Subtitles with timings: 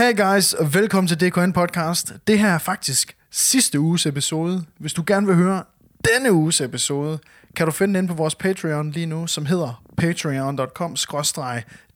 [0.00, 2.12] Hey guys, og velkommen til DKN Podcast.
[2.26, 4.64] Det her er faktisk sidste uges episode.
[4.78, 5.62] Hvis du gerne vil høre
[6.04, 7.18] denne uges episode,
[7.56, 10.96] kan du finde den på vores Patreon lige nu, som hedder patreon.com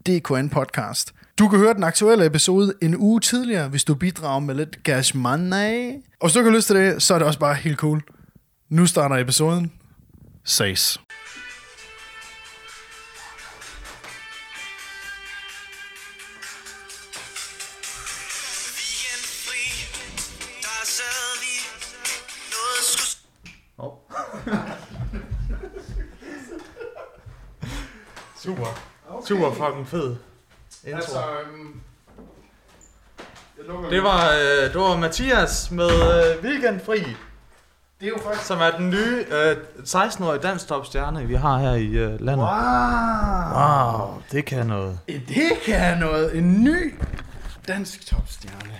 [0.06, 1.14] DKN Podcast.
[1.38, 5.16] Du kan høre den aktuelle episode en uge tidligere, hvis du bidrager med lidt cash
[5.16, 5.92] money.
[6.20, 8.02] Og hvis du ikke har lyst til det, så er det også bare helt cool.
[8.68, 9.72] Nu starter episoden.
[10.44, 11.00] Ses.
[29.24, 29.34] Okay.
[29.34, 30.16] Super fucking fed
[30.84, 30.96] intro.
[30.96, 31.80] Altså, øhm,
[33.90, 37.16] det, var, øh, det var Mathias med øh, Weekendfri,
[38.00, 38.46] det er jo faktisk...
[38.46, 42.46] som er den nye øh, 16-årige dansk topstjerne, vi har her i øh, landet.
[42.46, 43.58] Wow.
[43.58, 44.98] Wow, det kan noget.
[45.06, 46.38] Det kan noget.
[46.38, 46.94] En ny
[47.68, 48.74] dansk topstjerne.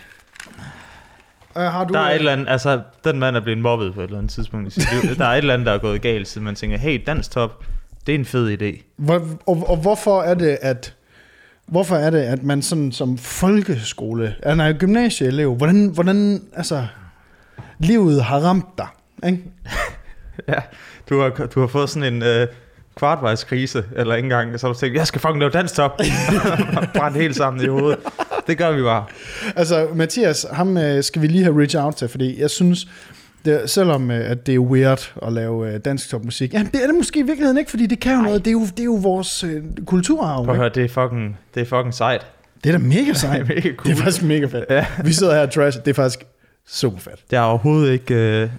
[1.57, 3.95] Uh, har du, Der er et øh, eller andet, altså, den mand er blevet mobbet
[3.95, 5.15] på et eller andet tidspunkt i sit liv.
[5.19, 7.65] Der er et eller andet, der er gået galt, siden man tænker, hey, dansk top,
[8.07, 8.83] det er en fed idé.
[8.97, 9.15] hvor,
[9.47, 10.95] og, og, hvorfor er det, at
[11.67, 16.87] hvorfor er det, at man sådan som folkeskole, er nej, gymnasieelev, hvordan, hvordan, altså,
[17.79, 18.87] livet har ramt dig,
[19.27, 19.43] ikke?
[20.49, 20.59] Ja,
[21.09, 22.47] du har, du har fået sådan en øh,
[22.97, 25.97] kvartvejskrise, eller ikke engang, så har du tænkt, jeg skal fucking lave dansk top.
[26.97, 27.99] Brændt helt sammen i hovedet.
[28.47, 29.05] Det gør vi bare.
[29.57, 32.89] Altså, Mathias, ham øh, skal vi lige have reach out til, fordi jeg synes,
[33.45, 36.87] det, selvom øh, at det er weird at lave øh, dansk topmusik, ja, det er
[36.87, 38.85] det måske i virkeligheden ikke, fordi det kan jo noget, det er jo, det er
[38.85, 40.45] jo vores øh, kulturarv.
[40.45, 42.27] Prøv at høre, det er fucking, det er fucking sejt.
[42.65, 43.47] Det er da mega sejt.
[43.47, 43.87] Det er mega cool.
[43.87, 44.65] Det er faktisk mega fedt.
[44.71, 44.87] Ja.
[45.05, 46.25] Vi sidder her og trash, det er faktisk
[46.67, 47.31] super fedt.
[47.31, 48.51] Der er overhovedet ikke øh,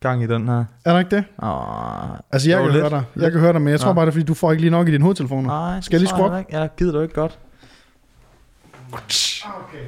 [0.00, 0.64] gang i den her.
[0.84, 1.24] Er der ikke det?
[1.42, 2.80] Åh, Altså, jeg kan lidt.
[2.80, 3.02] høre dig.
[3.22, 3.94] Jeg kan høre dig, men jeg tror Nå.
[3.94, 5.48] bare, det er, fordi du får ikke lige nok i dine hovedtelefoner.
[5.48, 6.38] nej, Skal jeg lige det op?
[6.38, 6.56] ikke.
[6.58, 7.38] Jeg gider du ikke godt.
[8.92, 9.86] Okay.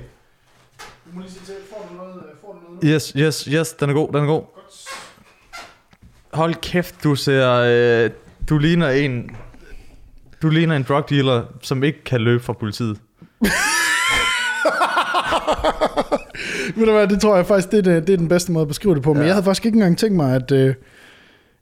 [1.06, 2.39] Du må lige sige til, får du noget, får du noget
[2.84, 4.42] Yes, yes, yes, den er god, den er god.
[6.32, 7.50] Hold kæft, du ser,
[8.04, 8.10] øh,
[8.48, 9.30] du ligner en,
[10.42, 12.96] du ligner en drug dealer, som ikke kan løbe fra politiet.
[16.76, 18.68] Ved du hvad, det tror jeg faktisk, det er, det, er den bedste måde at
[18.68, 19.12] beskrive det på.
[19.12, 19.26] Men Ja.
[19.26, 20.52] jeg havde faktisk ikke engang tænkt mig, at...
[20.52, 20.74] Øh,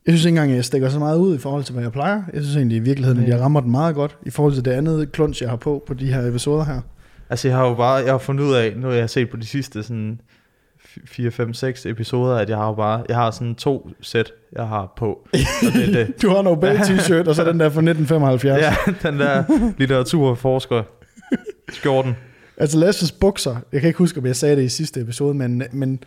[0.06, 1.92] jeg synes ikke engang, at jeg stikker så meget ud i forhold til, hvad jeg
[1.92, 2.22] plejer.
[2.32, 4.70] Jeg synes egentlig i virkeligheden, at jeg rammer den meget godt i forhold til det
[4.70, 6.80] andet kluns, jeg har på på de her episoder her.
[7.30, 9.36] Altså, jeg har jo bare, jeg har fundet ud af, nu jeg har set på
[9.36, 10.20] de sidste sådan
[11.06, 14.68] 4, 5, 6 episoder, at jeg har jo bare, jeg har sådan to sæt, jeg
[14.68, 15.06] har på.
[15.32, 16.14] Og det det.
[16.22, 18.62] Du har en Obey t-shirt, og så den der fra 1975.
[18.62, 18.74] Ja,
[19.10, 19.44] den der
[19.78, 20.82] litteraturforsker
[21.72, 22.16] skjorten.
[22.56, 25.62] Altså Lasses bukser, jeg kan ikke huske, om jeg sagde det i sidste episode, men,
[25.72, 26.00] men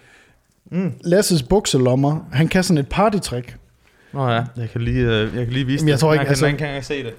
[0.73, 0.93] Mm.
[1.03, 3.57] Lasses bukselommer, han kan sådan et partytrick.
[4.13, 5.99] Nå ja, jeg kan lige, øh, jeg kan lige vise Jamen, jeg det.
[5.99, 7.13] tror ikke, man kan, altså- man kan ikke se det.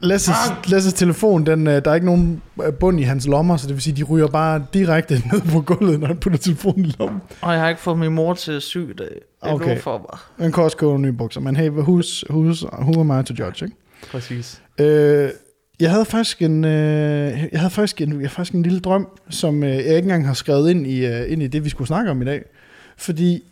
[0.00, 3.66] Lasses, Lasses telefon, den, øh, der er ikke nogen øh, bund i hans lommer, så
[3.66, 6.94] det vil sige, de ryger bare direkte ned på gulvet, når han putter telefonen i
[6.98, 7.20] lommen.
[7.40, 8.98] Og jeg har ikke fået min mor til syg det.
[8.98, 9.66] Det Okay.
[9.66, 10.18] hvorfor mig.
[10.38, 13.34] Man kan også købe nogle nye bukser, men hey, who's, who's, who am I to
[13.44, 13.76] judge, ikke?
[14.10, 14.62] Præcis.
[14.80, 15.30] Øh,
[15.80, 19.08] jeg havde faktisk en, øh, jeg havde faktisk en, jeg havde faktisk en lille drøm,
[19.30, 21.88] som øh, jeg ikke engang har skrevet ind i, øh, ind i det, vi skulle
[21.88, 22.42] snakke om i dag.
[22.96, 23.42] Fordi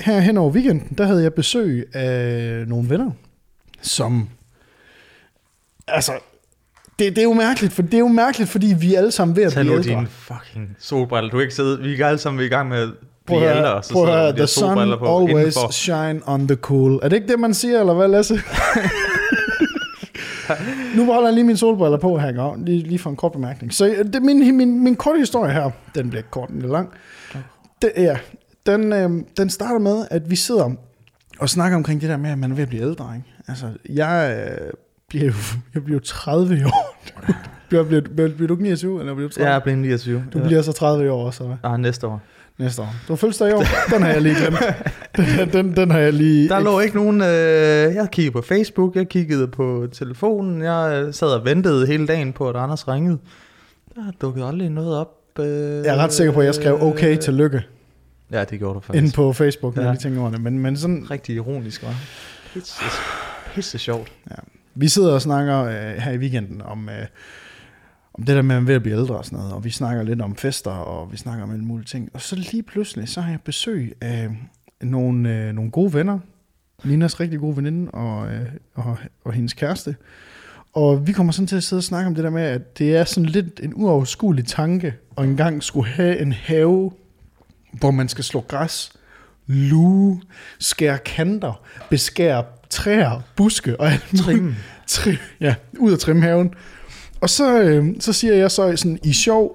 [0.00, 3.10] her hen over weekenden, der havde jeg besøg af nogle venner,
[3.82, 4.28] som,
[5.88, 6.12] altså,
[6.98, 9.36] det, det er jo mærkeligt, for det er jo mærkeligt, fordi vi er alle sammen
[9.36, 9.90] ved at Tag blive nu ældre.
[9.94, 11.30] dine fucking solbriller.
[11.30, 12.88] Du kan ikke sidde, vi er alle sammen i gang med at
[13.26, 15.70] Prøv blive at ældre, og så prøv sidder the sun på always indenfor.
[15.72, 17.00] shine on the cool.
[17.02, 18.40] Er det ikke det, man siger, eller hvad, Lasse?
[20.96, 22.64] nu holder jeg lige mine solbriller på her, ikke?
[22.64, 23.74] lige, lige for en kort bemærkning.
[23.74, 26.88] Så øh, det, min, min, min korte historie her, den bliver kort, den bliver lang.
[27.82, 28.18] Det, ja,
[28.66, 30.70] den, øh, den starter med, at vi sidder
[31.38, 33.12] og snakker omkring det der med, at man er ved at blive ældre.
[33.16, 33.28] Ikke?
[33.48, 34.70] Altså, jeg øh,
[35.08, 35.32] bliver jo
[35.74, 36.96] jeg bliver jo 30 i år.
[37.68, 39.48] bliver, bliver, bliver, bliver du ikke 29, eller bliver du 30?
[39.48, 40.24] Jeg er blevet 29.
[40.32, 41.56] Du bliver så 30 i år også, eller?
[41.62, 42.20] Ah, næste år.
[42.58, 42.94] Næste år.
[43.08, 43.64] Du har fødselsdag i år.
[43.94, 44.56] Den har jeg lige glemt.
[45.16, 46.48] Den, den, den har jeg lige...
[46.48, 47.20] Der lå ikke nogen...
[47.20, 52.06] Øh, jeg kiggede på Facebook, jeg kiggede på telefonen, jeg øh, sad og ventede hele
[52.06, 53.18] dagen på, at Anders ringede.
[53.94, 55.08] Der dukkede aldrig noget op.
[55.38, 57.62] Øh, Jeg er ret sikker på, at jeg skrev okay til lykke
[58.32, 59.02] Ja, det gjorde du faktisk.
[59.02, 59.88] inde på Facebook, når Ja.
[59.88, 60.40] jeg lige tænker over det.
[60.42, 61.94] Men, men sådan, Rigtig ironisk, var.
[62.54, 62.80] Pisse,
[63.54, 64.12] pisse sjovt
[64.76, 67.06] vi sidder og snakker øh, her i weekenden om, øh,
[68.14, 69.52] om det der med, at man ved at blive ældre og sådan noget.
[69.52, 72.10] Og vi snakker lidt om fester, og vi snakker om alle mulige ting.
[72.14, 74.30] Og så lige pludselig, så har jeg besøg af
[74.80, 76.18] nogle, øh, nogle gode venner.
[76.84, 79.96] Linas rigtig gode veninde og, øh, og, og hendes kæreste.
[80.72, 82.96] Og vi kommer sådan til at sidde og snakke om det der med, at det
[82.96, 86.92] er sådan lidt en uoverskuelig tanke, at engang skulle have en have,
[87.72, 88.92] hvor man skal slå græs,
[89.46, 90.22] luge,
[90.58, 94.24] skære kanter, beskære træer, buske og alt muligt.
[94.24, 94.54] Trim.
[94.86, 96.50] Tri, ja, ud af trimhaven.
[97.20, 99.52] Og så, øh, så siger jeg så sådan i sjov,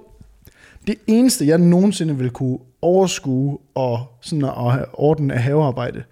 [0.88, 6.04] det eneste, jeg nogensinde vil kunne overskue og sådan at have orden af havearbejde,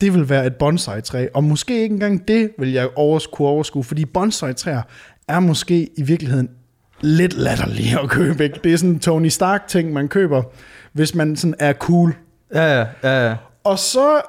[0.00, 1.26] det vil være et bonsai-træ.
[1.34, 4.82] Og måske ikke engang det vil jeg overs- kunne overskue, fordi bonsai-træer
[5.28, 6.48] er måske i virkeligheden
[7.00, 8.44] lidt latterlige at købe.
[8.44, 8.60] Ikke?
[8.64, 10.42] Det er sådan en Tony Stark-ting, man køber,
[10.92, 12.16] hvis man sådan er cool.
[12.54, 13.36] Ja, ja, ja, ja.
[13.64, 14.20] Og så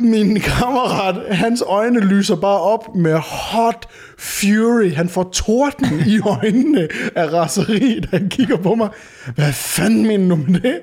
[0.00, 4.94] min kammerat, hans øjne lyser bare op med hot fury.
[4.94, 8.88] Han får torden i øjnene af raseri, da han kigger på mig.
[9.34, 10.80] Hvad fanden mener du med det?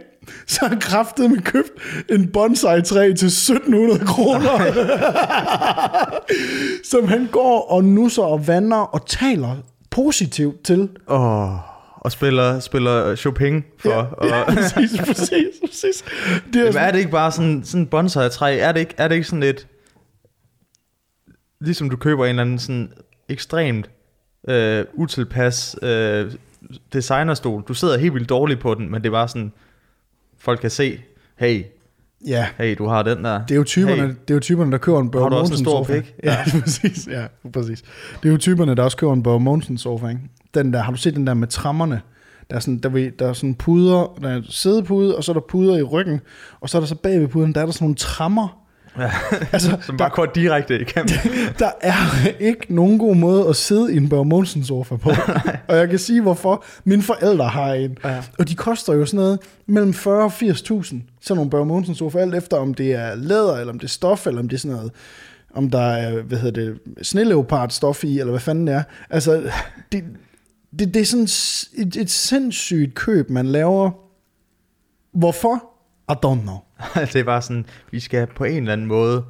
[0.48, 1.72] Så har kraftet med købt
[2.10, 4.60] en bonsai-træ til 1700 kroner.
[6.92, 9.56] som han går og nusser og vander og taler
[9.92, 10.90] positivt til.
[11.08, 11.50] Åh,
[12.06, 13.90] og spiller, spiller Chopin for...
[13.90, 16.04] Ja, og, ja, præcis, præcis, præcis.
[16.54, 18.58] Det er Jamen, sådan, er det ikke bare sådan, sådan en bonsai-træ?
[18.60, 19.68] Er det, ikke, er det ikke sådan lidt...
[21.62, 22.94] Ligesom du køber en eller anden sådan
[23.30, 23.90] ekstremt
[24.48, 26.32] øh, utilpas øh,
[26.94, 27.64] designerstol.
[27.68, 29.52] Du sidder helt vildt dårligt på den, men det er bare sådan...
[30.40, 31.02] Folk kan se,
[31.36, 31.64] hey,
[32.28, 33.46] ja, hey, du har den der.
[33.46, 35.36] Det er jo typerne, Hey, det er jo typerne der køber en Børge Har du
[35.36, 36.02] også en Mogensen stor sofa.
[36.02, 36.14] pik?
[36.24, 37.08] Ja, præcis.
[37.08, 37.82] Ja, præcis.
[38.24, 40.22] Det er jo typerne, der også køber en Børge Mogensen sofa, ikke?
[40.56, 42.02] Den der, har du set den der med trammerne?
[42.50, 45.42] Der er sådan, der, der er sådan puder, der er sædepude, og så er der
[45.50, 46.22] puder i ryggen,
[46.60, 48.66] og så er der så bag ved puden, der er der sådan nogle trammer.
[48.98, 49.12] Ja.
[49.52, 51.10] Altså, som bare går direkte igennem.
[51.60, 51.94] der er
[52.40, 55.10] ikke nogen god måde at sidde i en Børge Mogensen sofa på.
[55.68, 56.64] og jeg kan sige, hvorfor.
[56.84, 57.98] Mine forældre har en.
[58.04, 58.22] Ja.
[58.40, 60.84] Og de koster jo sådan noget mellem 40 og 80.000.
[60.86, 62.20] Sådan nogle Børge Mogensen sofa.
[62.20, 64.60] Alt efter om det er læder, eller om det er stof, eller om det er
[64.60, 64.92] sådan noget
[65.56, 68.84] om der er, hvad hedder det, sneleopard stof i, eller hvad fanden det er.
[69.10, 69.52] Altså,
[69.92, 70.04] det,
[70.80, 71.24] det, det er sådan
[71.88, 73.92] et, et sindssygt køb, man laver.
[75.14, 75.64] Hvorfor?
[76.12, 76.58] I don't know.
[77.14, 79.24] det er bare sådan, vi skal på en eller anden måde...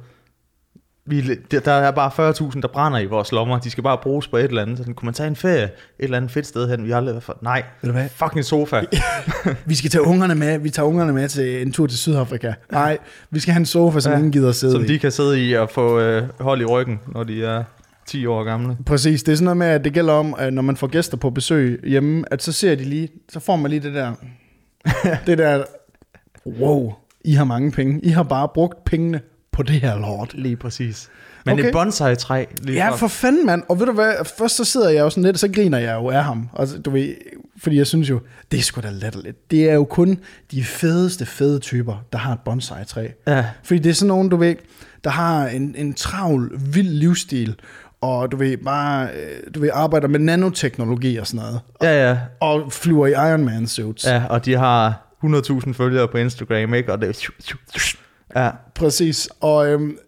[1.08, 3.58] Vi, der er bare 40.000, der brænder i vores lommer.
[3.58, 4.76] De skal bare bruges på et eller andet.
[4.78, 6.84] Så sådan, kunne man tage en ferie et eller andet fedt sted hen?
[6.84, 7.38] Vi har aldrig været for...
[7.42, 8.08] Nej, Ved du hvad?
[8.08, 8.82] fucking sofa.
[9.66, 10.58] Vi skal tage ungerne med.
[10.58, 12.52] Vi tager ungerne med til en tur til Sydafrika.
[12.72, 12.98] Nej,
[13.30, 14.86] vi skal have en sofa, som ja, ingen gider sidde Som i.
[14.86, 17.64] de kan sidde i og få øh, hold i ryggen, når de er
[18.06, 18.76] 10 år gamle.
[18.86, 21.16] Præcis, det er sådan noget med, at det gælder om, at når man får gæster
[21.16, 24.12] på besøg hjemme, at så ser de lige, så får man lige det der,
[25.26, 25.64] det der,
[26.46, 26.92] wow,
[27.24, 28.00] I har mange penge.
[28.02, 29.20] I har bare brugt pengene
[29.52, 30.34] på det her lort.
[30.34, 31.08] Lige præcis.
[31.46, 31.66] Men Okay.
[31.66, 33.62] et bonsai-træ, lige Ja, for, fanden, mand.
[33.68, 35.94] Og ved du hvad, først så sidder jeg jo sådan lidt, og så griner jeg
[35.94, 36.48] jo af ham.
[36.58, 37.14] Altså, du ved,
[37.58, 38.20] fordi jeg synes jo,
[38.50, 39.50] det er sgu da latterligt.
[39.50, 40.18] Det er jo kun
[40.50, 43.08] de fedeste, fede typer, der har et bonsai-træ.
[43.26, 44.54] Ja, Fordi det er sådan nogen, du ved,
[45.04, 47.54] der har en, en travl, vild livsstil,
[48.00, 52.18] og du ved, bare, øh, du ved, arbejder med nanoteknologi og sådan noget, ja, ja.
[52.40, 54.06] og flyver i Iron Man suits.
[54.06, 56.92] ja og de har 100.000 følgere på Instagram, ikke?
[56.92, 57.28] Og det
[58.36, 59.28] Ja, Præcis.
[59.40, 59.98] Og øhm,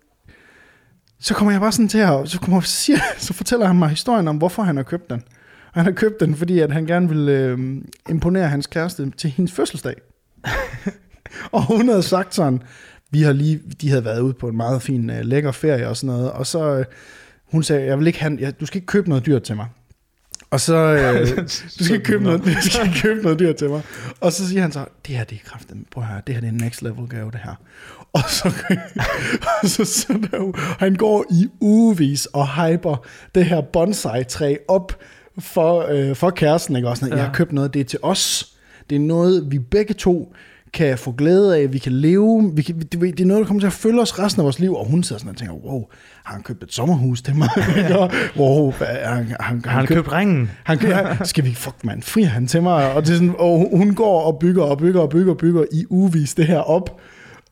[1.20, 4.28] så kommer jeg bare sådan til at, så, kommer, siger, så fortæller han mig historien
[4.28, 5.22] om, hvorfor han har købt den.
[5.66, 9.30] Og han har købt den, fordi at han gerne ville øhm, imponere hans kæreste til
[9.30, 9.94] hendes fødselsdag.
[11.52, 12.62] og hun havde sagt sådan,
[13.10, 15.96] vi har lige, de havde været ude på en meget fin, øh, lækker ferie og
[15.96, 16.84] sådan noget, og så, øh,
[17.50, 19.66] hun sagde, jeg vil ikke have, jeg, du skal ikke købe noget dyrt til mig.
[20.50, 21.36] Og så, øh,
[21.78, 23.82] du skal ikke købe noget, du skal ikke købe noget dyrt til mig.
[24.20, 26.40] Og så siger han så, det her det er kraften, prøv at høre, det her
[26.40, 27.54] det er next level gave, det her.
[28.12, 28.48] Og så,
[29.62, 34.92] og så, så der, han går i ugevis og hyper det her bonsai-træ op
[35.38, 36.88] for, øh, for kæresten, ikke?
[36.88, 38.54] Og sådan, jeg har købt noget, det er til os.
[38.90, 40.34] Det er noget, vi begge to
[40.72, 43.60] kan få glæde af, vi kan leve, vi kan, det, det er noget, der kommer
[43.60, 45.84] til at følge os resten af vores liv, og hun sidder sådan og tænker, wow,
[46.24, 47.48] har han købt et sommerhus til mig?
[48.36, 50.50] Wow, hvad, han, har han, har han købt ringen?
[50.64, 53.68] han kan, skal vi, fuck man, fri han til mig, og, det er sådan, og
[53.76, 57.00] hun går og bygger og bygger og bygger og bygger i uvis det her op,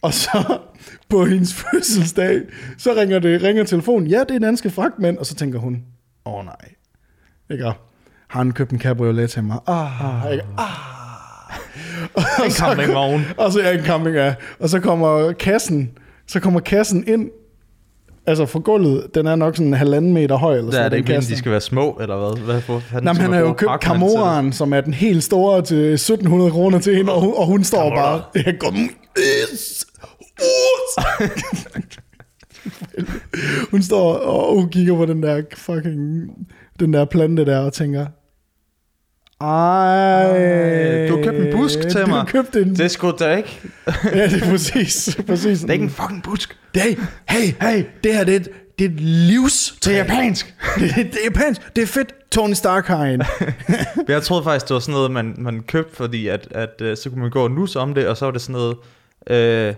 [0.03, 0.59] og så
[1.11, 2.41] på hendes fødselsdag,
[2.79, 5.83] så ringer det ringer telefonen, ja, det er danske fragtmænd, og så tænker hun,
[6.27, 6.55] åh oh, nej,
[7.51, 7.65] ikke?
[8.29, 9.59] Har han købt en cabriolet til mig?
[9.67, 10.45] Ah, ikke?
[10.59, 11.06] ah.
[12.45, 13.25] En campingvogn.
[13.37, 14.35] Og så er en camping, ja.
[14.61, 15.91] Og så kommer kassen,
[16.27, 17.31] så kommer kassen ind,
[18.27, 20.97] altså for gulvet, den er nok sådan en halvanden meter høj, eller sådan er det
[20.97, 22.45] ikke meningen, de skal være små, eller hvad?
[22.45, 23.73] hvad for fanden Nå, men skal han har jo købt?
[23.83, 27.65] Camoraen, som er den helt store til 1700 kroner til hende, og hun, og hun
[27.65, 28.17] står Camorra.
[28.17, 28.77] bare, jeg kom,
[29.17, 29.87] is,
[33.71, 36.31] hun står og hun kigger på den der fucking,
[36.81, 38.07] den der plante der og tænker,
[39.41, 43.11] ej, du har købt en busk til du mig." har købt en, Det er sgu
[43.19, 43.61] da ikke.
[44.05, 45.61] ja, det er præcis, præcis.
[45.61, 46.57] Det er ikke en fucking busk.
[46.75, 46.97] Hey,
[47.29, 49.79] hey, hey, det her, det er et, det er et livs...
[49.85, 50.55] Det er japansk.
[50.79, 51.77] det, det er japansk.
[51.77, 52.15] Det er fedt.
[52.31, 53.23] Tony Stark har en.
[54.09, 57.11] Jeg troede faktisk, det var sådan noget, man, man købte, fordi at, at uh, så
[57.11, 58.77] kunne man gå og nusse om det, og så var det sådan noget...
[59.31, 59.75] Øh,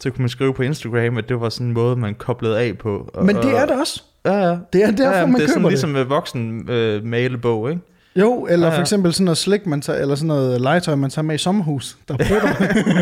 [0.00, 2.78] så kunne man skrive på Instagram, at det var sådan en måde, man koblede af
[2.78, 3.10] på.
[3.14, 4.02] Og, Men det er det også.
[4.24, 4.56] Ja, ja.
[4.72, 7.70] Det er derfor, ja, ja, man det er sådan køber ligesom en voksen øh, malebog,
[7.70, 7.82] ikke?
[8.16, 8.80] Jo, eller Ja, for ja.
[8.80, 11.96] eksempel sådan noget slik, man tager, eller sådan noget legetøj, man tager med i sommerhus.
[12.08, 12.40] Der bruger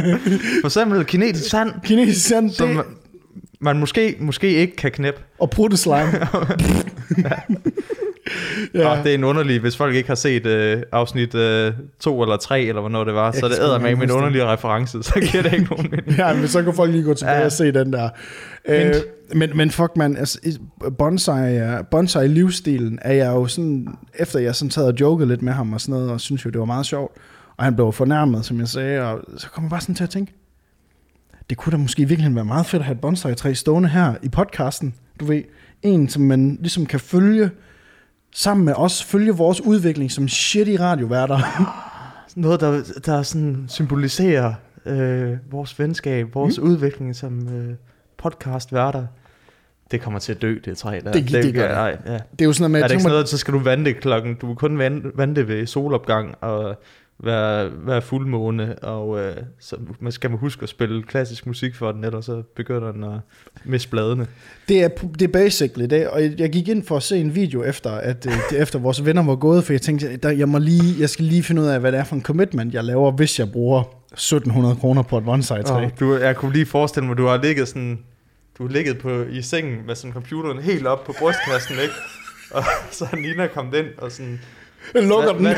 [0.61, 2.81] For eksempel kinesisk sand, kinesisk sand, som det,
[3.61, 5.21] man, måske, måske ikke kan knæppe.
[5.39, 6.13] og prutteslime.
[7.19, 7.55] Ja.
[8.75, 12.37] Og det er en underlig, hvis folk ikke har set øh, afsnit øh, to eller
[12.37, 15.21] tre, eller hvornår det var, Jeg så er det æder med en underlig reference, så
[15.31, 16.17] giver det ikke nogen mening.
[16.19, 17.45] Ja, men så kan folk lige gå tilbage Ja.
[17.45, 18.09] og se den der.
[18.69, 18.97] Øh, Hint.
[19.35, 20.57] men, men fuck man, altså, i-
[20.99, 25.43] bonsai, er- bonsai livsstilen er jeg jo sådan, efter jeg sådan taget og joket lidt
[25.43, 27.17] med ham og sådan noget, og synes jo, det var meget sjovt,
[27.57, 30.11] og han blev fornærmet, som jeg sagde, og så kom jeg bare sådan til at
[30.11, 30.33] tænke,
[31.51, 34.15] det kunne da måske i virkeligheden være meget fedt at have et bonsai-træ stående her
[34.23, 34.95] i podcasten.
[35.21, 35.43] Du ved,
[35.83, 37.51] en, som man ligesom kan følge
[38.35, 41.39] sammen med os, følge vores udvikling som shitty radioværter.
[42.37, 44.55] Noget, der, der sådan symboliserer
[44.87, 46.65] øh, vores venskab, vores mm.
[46.67, 47.75] udvikling som øh,
[48.19, 49.07] podcastværter.
[49.91, 51.13] Det kommer til at dø, det træ der.
[51.13, 51.71] Det- det gør det.
[51.77, 52.13] nej, ja.
[52.13, 53.59] Det er jo sådan noget med, Er at det ikke sådan noget, så skal du
[53.59, 56.83] vande det klokken, du må kun vande, vande det ved solopgang og
[57.23, 61.93] være, være fuldmåne, og øh, så man skal man huske at spille klassisk musik for
[61.93, 63.21] den, ellers så begynder den at
[63.65, 64.27] miste bladene.
[64.69, 67.65] Det er, det er basically det, og jeg gik ind for at se en video
[67.65, 70.59] efter, at øh, det, efter vores venner var gået, for jeg tænkte, der, jeg, må
[70.59, 73.13] lige, jeg skal lige finde ud af, hvad det er for en commitment, jeg laver,
[73.13, 75.85] hvis jeg bruger 1700 kroner på et bonsai-træ.
[75.85, 77.99] Og du, jeg kunne lige forestille mig, du har ligget sådan,
[78.59, 81.95] du har ligget på, i sengen med sådan computeren helt op på brystkassen, ikke?
[82.51, 82.65] Og
[82.97, 84.41] så er Nina kommet ind og sådan...
[84.95, 85.43] Jeg lukker den.
[85.43, 85.55] Hvad,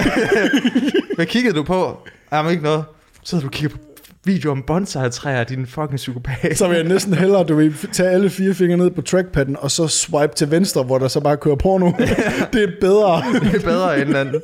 [1.15, 1.99] hvad kiggede du på?
[2.33, 2.85] Jamen ikke noget.
[3.23, 3.83] Så du kigger på
[4.25, 6.59] video om bonsai-træer, din fucking psykopat.
[6.59, 9.71] Så vil jeg næsten hellere, du vil tage alle fire fingre ned på trackpadden, og
[9.71, 11.93] så swipe til venstre, hvor der så bare kører porno.
[12.53, 13.23] det er bedre.
[13.41, 14.41] det er bedre end en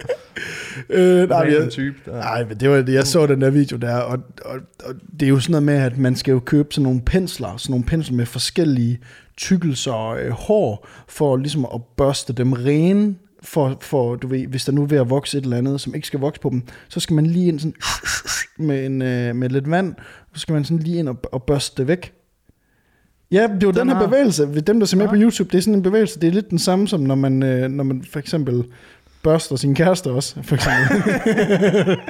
[0.90, 1.96] øh, nej, jeg, type.
[2.06, 2.12] Der.
[2.12, 5.26] nej, men det var det, jeg så den der video der, og, og, og det
[5.26, 7.87] er jo sådan noget med, at man skal jo købe sådan nogle pensler, sådan nogle
[7.87, 8.99] pensler med forskellige
[9.37, 14.64] tykkelser og øh, hår, for ligesom at børste dem rene, for, for, du ved, hvis
[14.64, 16.62] der nu er ved at vokse et eller andet, som ikke skal vokse på dem,
[16.88, 17.75] så skal man lige ind sådan,
[18.66, 19.94] med, en, øh, med lidt vand,
[20.35, 22.12] så skal man sådan lige ind og, og børste det væk.
[23.32, 24.54] Ja, det er jo den, Den her har- bevægelse.
[24.54, 25.11] Ved dem, der ser med Ja.
[25.11, 26.20] på YouTube, det er sådan en bevægelse.
[26.20, 28.64] Det er lidt den samme, som når man, øh, når man for eksempel
[29.23, 31.12] børster sin kæreste også, for eksempel.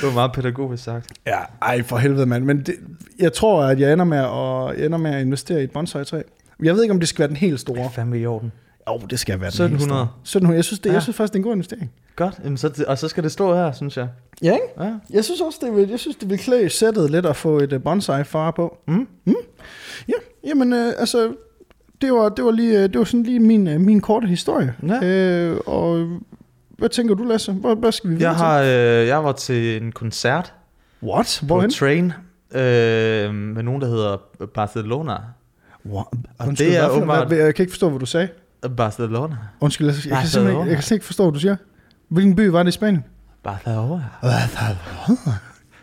[0.00, 1.12] Det var meget pædagogisk sagt.
[1.26, 2.44] Ja, ej for helvede mand.
[2.44, 2.74] Men det,
[3.18, 6.22] jeg tror, at jeg ender med, at, ender med at investere i et bonsai-træ.
[6.62, 7.90] Jeg ved ikke, om det skal være den helt store.
[7.94, 8.52] Fandme i orden.
[8.86, 9.78] Oh, det skal være den 1700.
[9.78, 10.08] helt store.
[10.22, 10.56] 1700.
[10.56, 10.94] Jeg synes, det, Ja.
[10.94, 11.92] jeg synes faktisk, det er en god investering.
[12.16, 14.08] Godt, Jamen, så, og så skal det stå her, synes jeg.
[14.42, 14.84] Ja, ikke?
[14.84, 14.92] Ja.
[15.10, 17.72] Jeg synes også, det vil, jeg synes, det vil klæde sættet lidt at få et
[17.72, 18.78] uh, bonsai-far på.
[18.88, 19.06] Mm.
[20.08, 20.12] Ja,
[20.46, 21.34] jamen øh, altså,
[22.00, 24.74] det var, det var, lige, øh, det var sådan lige min, øh, min korte historie.
[24.88, 25.04] Ja.
[25.06, 26.08] Øh, og
[26.78, 27.52] hvad tænker du, Lasse?
[27.52, 30.52] Hvad, hvad skal vi videre Jeg, har, øh, jeg var til en koncert til?
[31.08, 31.36] What?
[31.40, 31.70] på Hvorhen?
[31.70, 32.12] Train
[32.52, 34.16] øh, med nogen, der hedder
[34.54, 35.12] Barcelona.
[35.86, 36.06] What?
[36.38, 38.28] Og Undskyld, det er hvad åbenbart- hvad- Jeg kan ikke forstå, hvad du sagde.
[38.68, 39.36] Barcelona.
[39.60, 39.86] Undskyld.
[39.86, 40.26] Jeg kan, Barcelona.
[40.28, 41.56] simpelthen ikke, jeg kan simpelthen ikke forstå, hvad du siger.
[42.08, 43.04] Hvilken by var det i Spanien?
[43.42, 44.02] Barcelona.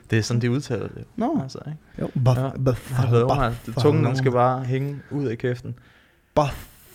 [0.09, 1.03] Det er sådan, de udtaler det.
[1.15, 1.77] Nå, Altså, ikke?
[2.01, 2.09] jo.
[2.15, 2.49] Ja.
[2.95, 3.53] Barcelona.
[3.79, 5.75] Tungen, den skal bare hænge ud af kæften.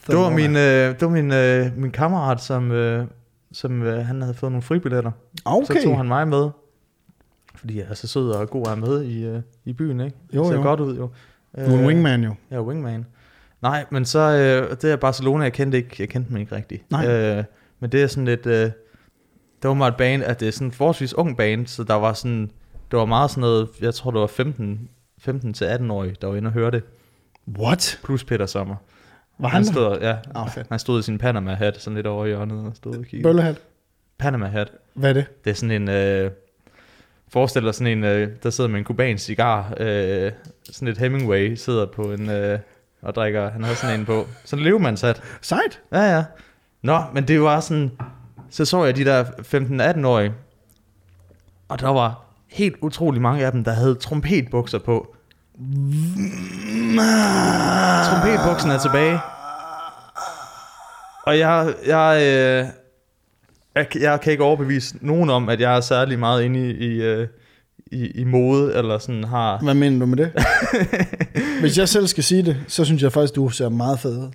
[0.07, 3.07] Det var min, øh, det var min, øh, min kammerat, som, øh,
[3.53, 5.11] som øh, han havde fået nogle fribilletter.
[5.45, 5.67] Okay.
[5.81, 6.49] Så tog han mig med.
[7.55, 10.17] Fordi jeg er så sød og god at have med i, øh, i byen, ikke?
[10.35, 10.63] Jo, Ser jo.
[10.63, 11.11] godt ud, jo.
[11.57, 12.35] Du er en wingman jo.
[12.51, 13.07] Jeg er wingman.
[13.63, 16.91] Nej, men så, øh, det er Barcelona, jeg kendte ikke, jeg kendte dem ikke rigtigt.
[16.91, 17.07] Nej.
[17.07, 17.45] Øh,
[17.81, 18.71] men det er sådan lidt, øh,
[19.63, 21.95] det var meget et band, at det er sådan en forholdsvis ung band, så der
[21.95, 22.51] var sådan,
[22.91, 24.89] det var meget sådan noget, jeg tror det var 15,
[25.19, 26.83] 15 til 18 årige, der var inde og høre det,
[27.59, 28.01] What?
[28.05, 28.77] plus Peter Sommer.
[29.39, 30.67] Var han han stod, ja, fedt.
[30.71, 33.23] han stod i sin Panama-hat, sådan lidt over i hjørnet, og stod og kiggede.
[33.23, 33.61] Bøllehat.
[34.19, 34.73] Panama-hat.
[34.95, 35.45] Hvad er det?
[35.45, 36.31] Det er sådan en, øh,
[37.29, 40.33] forestil dig sådan en, øh, der sidder med en kubansk cigar, øh,
[40.65, 42.59] sådan et Hemingway, sidder på en, øh,
[43.03, 45.23] og drikker, han havde sådan en på, sådan en levmandshat.
[45.41, 45.81] Sejt.
[45.93, 46.25] Ja, ja.
[46.83, 47.91] Nå, men det var sådan,
[48.51, 50.33] så så jeg de der 15-18-årige,
[51.69, 55.15] og der var helt utrolig mange af dem, der havde trompetbukser på.
[58.05, 59.21] Trompetbukserne er tilbage.
[61.23, 62.67] Og jeg, jeg, øh,
[63.75, 67.03] jeg, jeg kan ikke overbevise nogen om, at jeg er særlig meget inde i, i,
[67.03, 67.29] øh,
[67.93, 69.59] i, i mode, eller sådan har...
[69.63, 70.33] Hvad mener du med det?
[71.61, 74.31] Hvis jeg selv skal sige det, så synes jeg faktisk, du ser meget fed ud.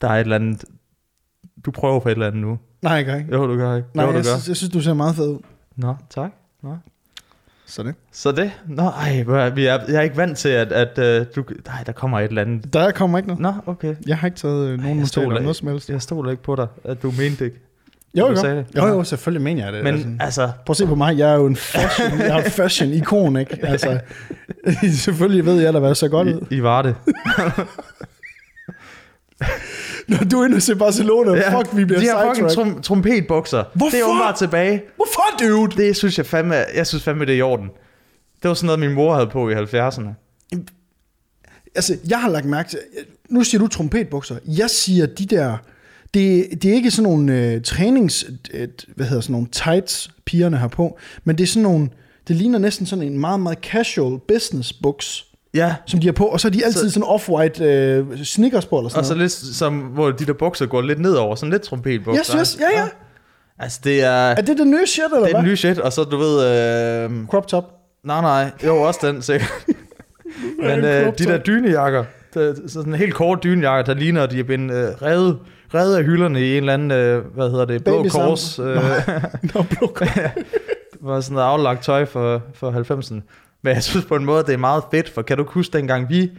[0.00, 0.64] Der er et eller andet...
[1.64, 2.58] Du prøver på et eller andet nu.
[2.82, 3.32] Nej, jeg gør ikke.
[3.32, 3.88] Jo, du gør ikke.
[3.94, 4.30] Nej, jo, du jeg, gør.
[4.30, 5.38] synes, jeg synes, du ser meget fed ud.
[5.76, 6.30] Nå, tak.
[6.62, 6.76] Nå.
[7.66, 7.94] Så det.
[8.12, 8.52] Så det?
[8.66, 9.22] Nå, ej,
[9.54, 11.44] vi er, jeg er ikke vant til, at, at uh, du...
[11.66, 12.72] Nej, der kommer et eller andet.
[12.72, 13.40] Der kommer ikke noget.
[13.40, 13.96] Nå, okay.
[14.06, 15.90] Jeg har ikke taget øh, nogen jeg notater noget som helst.
[15.90, 17.60] Jeg stoler ikke på dig, at du mente det ikke.
[18.14, 18.66] Jo, jo, det.
[18.76, 19.84] jo, jo, selvfølgelig mener jeg det.
[19.84, 20.42] Men altså.
[20.42, 23.58] altså, Prøv at se på mig, jeg er jo en fashion, jeg er fashion-ikon, ikke?
[23.66, 24.00] Altså,
[25.04, 26.46] selvfølgelig ved jeg da, hvad så godt ud.
[26.50, 26.94] I, I var det.
[30.08, 32.82] Når du er inde og ser Barcelona, ja, fuck, vi bliver De her fucking trum,
[32.82, 33.64] trompetbukser.
[33.74, 33.90] Hvorfor?
[33.90, 34.82] Det er åbenbart tilbage.
[34.96, 35.82] Hvorfor, dude?
[35.82, 37.66] Det synes jeg fandme, jeg synes fandme, det er i orden.
[38.42, 40.08] Det var sådan noget, min mor havde på i 70'erne.
[41.74, 42.78] Altså, jeg har lagt mærke til,
[43.28, 45.56] nu siger du trompetbukser, jeg siger de der,
[46.14, 48.24] det, det er ikke sådan nogle øh, trænings,
[48.54, 51.88] øh, hvad hedder sådan nogle tights, pigerne har på, men det er sådan nogle,
[52.28, 55.24] det ligner næsten sådan en meget, meget casual business buks,
[55.54, 58.66] Ja, som de har på, og så er de altid Så- sådan off-white øh, sneakers
[58.66, 59.20] på, eller sådan og så noget.
[59.22, 62.36] lidt som, hvor de der bukser går lidt nedover, sådan lidt trompetbukser.
[62.40, 62.86] Yes, yes, ja, ja.
[63.58, 65.40] Altså, det er, Er det det nye shit, eller det er hvad?
[65.42, 66.46] den nye shit, og så du ved,
[67.04, 67.64] øh, Crop top.
[68.04, 69.50] nej, nej, jo, også den sikkert.
[70.62, 74.22] Men en øh, de der dynejakker, der, så sådan en helt kort dynejakker, der ligner,
[74.22, 75.38] at de er blevet øh, revet,
[75.74, 78.58] revet af hylderne i en eller anden, øh, hvad hedder det, blå Baby kors.
[78.58, 78.76] Øh,
[79.54, 79.96] Nå, blå
[81.08, 83.20] var sådan noget aflagt tøj for, for 90'erne.
[83.62, 86.08] Men jeg synes på en måde, det er meget fedt, for kan du huske, dengang
[86.08, 86.30] vi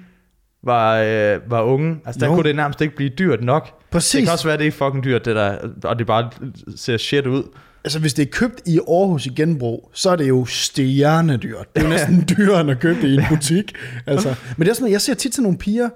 [0.63, 2.35] var, øh, var unge, altså der Jo.
[2.35, 3.69] kunne det nærmest ikke blive dyrt nok.
[3.91, 4.11] Præcis.
[4.11, 6.29] Det kan også være, det er fucking dyrt, det der, og det bare
[6.75, 7.43] ser shit ud.
[7.83, 11.75] Altså, hvis det er købt i Aarhus i genbrug, så er det jo stjernedyrt.
[11.75, 13.75] Det er jo næsten dyrere end at købe det i en butik.
[14.07, 14.35] Altså.
[14.57, 15.89] Men det er sådan jeg ser tit til nogle piger,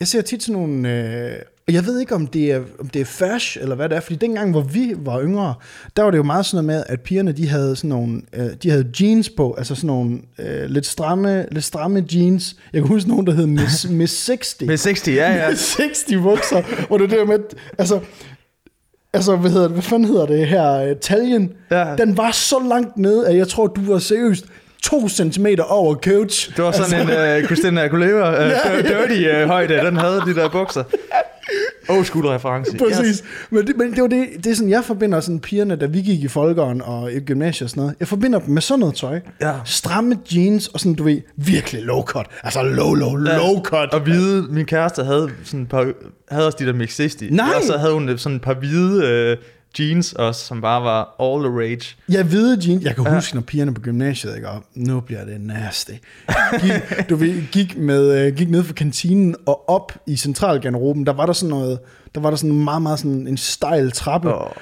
[0.00, 3.00] jeg ser tit til nogle, øh, og jeg ved ikke, om det, er, om det
[3.00, 5.54] er fash, eller hvad det er, fordi dengang, hvor vi var yngre,
[5.96, 8.46] der var det jo meget sådan noget med, at pigerne, de havde sådan nogle, øh,
[8.62, 12.56] de havde jeans på, altså sådan nogle øh, lidt, stramme, lidt stramme jeans.
[12.72, 14.56] Jeg kan huske nogen, der hed Miss, Miss 60.
[14.60, 15.54] Med 60, ja, ja.
[15.54, 17.38] 60 bukser, hvor det der med,
[17.78, 18.00] altså,
[19.12, 21.94] altså, hvad hedder det, hvad fanden hedder det her, uh, taljen, Ja.
[21.98, 24.44] den var så langt nede, at jeg tror, du var seriøst
[24.82, 26.56] to centimeter over coach.
[26.56, 28.82] Det var sådan altså, en uh, Christina Aguilera uh, ja.
[28.82, 30.82] dirty uh, højde, den havde de der bukser.
[31.88, 32.76] Old school reference.
[32.84, 33.22] Præcis.
[33.50, 36.00] Men, det, men det, var det, det er sådan, jeg forbinder sådan pigerne, da vi
[36.02, 37.94] gik i folkeren og i gymnasiet og sådan noget.
[38.00, 39.20] Jeg forbinder dem med sådan noget tøj.
[39.40, 39.52] Ja.
[39.64, 42.26] Stramme jeans og sådan, du ved, virkelig low cut.
[42.42, 43.36] Altså low, low, Ja.
[43.36, 43.92] low cut.
[43.94, 45.92] Og hvide, min kæreste havde sådan et par,
[46.30, 47.16] havde også de der Mix 60.
[47.30, 47.46] Nej!
[47.56, 49.44] Og så havde hun sådan et par hvide uh,
[49.80, 51.96] jeans også, som bare var all the rage.
[52.08, 52.84] Jeg hvide jeans.
[52.84, 53.14] Jeg kan ja.
[53.14, 55.90] huske, når pigerne på gymnasiet, ikke, og nu bliver det nasty.
[56.60, 61.12] Gik, du ved, gik, med, øh, gik ned fra kantinen og op i centralgarderoben, der
[61.12, 61.78] var der sådan noget,
[62.14, 64.34] der var der sådan meget, meget sådan en stejl trappe.
[64.34, 64.56] Og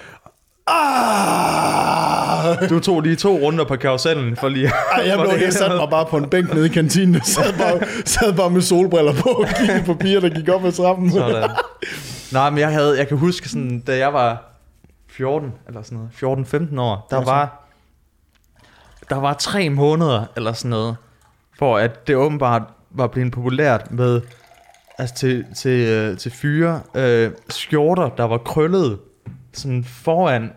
[0.66, 2.68] Ah!
[2.70, 4.66] du tog lige to runder på karusellen for lige...
[4.66, 7.52] Ej, jeg, blev, jeg satte mig bare på en bænk nede i kantinen, og sad
[7.58, 11.12] bare, sad bare med solbriller på og kiggede på piger, der gik op ad trappen.
[11.12, 11.50] Sådan.
[12.32, 14.53] Nej, men jeg, havde, jeg kan huske, sådan, da jeg var
[15.16, 17.68] 14, eller sådan noget, 14-15 år, der var,
[19.10, 20.96] der var tre måneder, eller sådan noget,
[21.58, 24.20] for at det åbenbart var blevet populært med,
[24.98, 28.98] altså til, til, øh, til fyre, øh, skjorter, der var krøllet
[29.52, 30.52] sådan foran.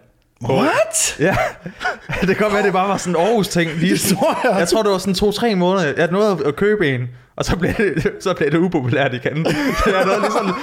[0.50, 1.20] What?
[1.20, 1.38] Ja,
[2.28, 3.72] det kan være, det bare var sådan en Aarhus ting.
[3.72, 4.60] Lige Det tror jeg.
[4.60, 5.94] Jeg tror, det var sådan to-tre måneder.
[5.98, 9.46] Jeg nåede at købe en, og så blev det, så blev det upopulært igen.
[9.46, 10.54] Så jeg nåede lige sådan,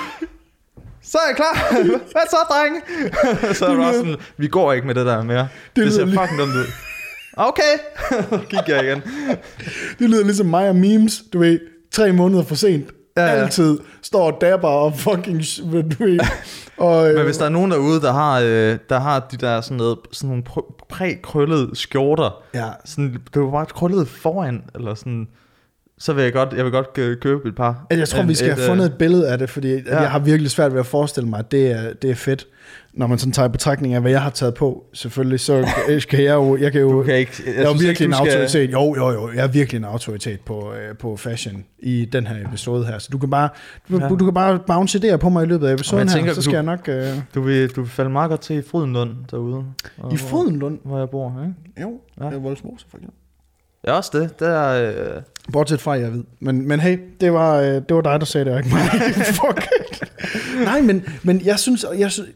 [1.04, 1.72] så er jeg klar.
[2.12, 2.80] Hvad så, drenge?
[3.54, 5.48] så det sådan, vi går ikke med det der mere.
[5.76, 6.64] Det, det ser lige- fucking dumt ud.
[7.36, 7.72] Okay,
[8.50, 9.02] gik jeg igen.
[9.98, 11.58] Det lyder ligesom mig og memes, du ved,
[11.92, 12.90] tre måneder for sent.
[13.16, 13.30] Ja, Ja.
[13.30, 16.20] Altid står og dabber og fucking, du ved.
[16.76, 19.60] Og, øh, Men hvis der er nogen derude, der har, øh, der har de der
[19.60, 22.68] sådan, noget, sådan nogle pr- præ-krøllede skjorter, Ja.
[22.84, 25.28] sådan, det var bare krøllet foran, eller sådan,
[25.98, 27.87] så vil jeg godt, jeg vil godt øh, købe et par.
[27.90, 29.72] Altså, jeg tror, En- vi skal et, have øh, fundet et billede af det, fordi
[29.74, 30.00] ja.
[30.00, 32.46] Jeg har virkelig svært ved at forestille mig, at det er, det er fedt.
[32.92, 35.68] Når man sådan tager i betragtning af, hvad jeg har taget på, selvfølgelig, så
[36.11, 36.57] kan jeg jo...
[36.57, 38.72] Jeg kan jo Du kan ikke, jeg, jeg, er virkelig ikke, en skal- autoritet.
[38.72, 39.30] Jo, jo, jo.
[39.35, 42.98] Jeg er virkelig en autoritet på, øh, på fashion i den her episode her.
[42.98, 43.48] Så du kan bare,
[43.90, 44.09] du, Ja.
[44.09, 46.42] du kan bare bounce idéer på mig i løbet af episoden jeg her, tænker, så
[46.42, 46.88] skal du- jeg nok...
[46.88, 49.57] Øh, Du vil, du vil falde meget godt til i Frydenlund derude.
[49.98, 50.78] og I hvor- Frydenlund?
[50.85, 51.83] Hvor jeg bor, ikke?
[51.88, 52.37] Jo, Ja.
[52.37, 53.18] er Voldsmose for eksempel.
[53.86, 54.40] Ja, også det.
[54.40, 54.90] Det er...
[54.90, 56.24] Øh, Bortset fra, jeg ved.
[56.40, 58.82] Men, men hey, det var, øh, det var dig, der sagde det, ikke mig.
[59.40, 59.68] Fuck.
[60.64, 61.84] Nej, men, men jeg synes...
[61.98, 62.30] Jeg synes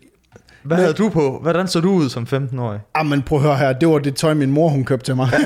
[0.63, 1.39] hvad Men- havde du på?
[1.43, 2.81] Hvordan så du ud som 15-årig?
[2.95, 5.17] ah, men prøv at høre her, det var det tøj, min mor hun købte til
[5.17, 5.29] mig.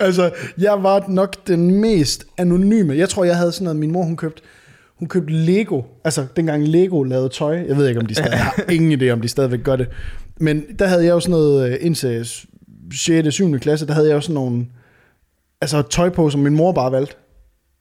[0.00, 2.94] altså, jeg var nok den mest anonyme.
[2.96, 4.42] Jeg tror, jeg havde sådan noget, min mor hun købte,
[4.98, 5.82] hun købte Lego.
[6.04, 7.64] Altså, dengang Lego lavede tøj.
[7.68, 9.88] Jeg ved ikke, om de stadig har ingen idé, om de stadigvæk gør det.
[10.40, 12.28] Men der havde jeg jo sådan noget, øh, indtil
[12.92, 13.34] 6.
[13.34, 13.58] 7.
[13.58, 14.66] klasse, der havde jeg jo sådan nogle,
[15.60, 17.14] altså tøj på, som min mor bare valgte.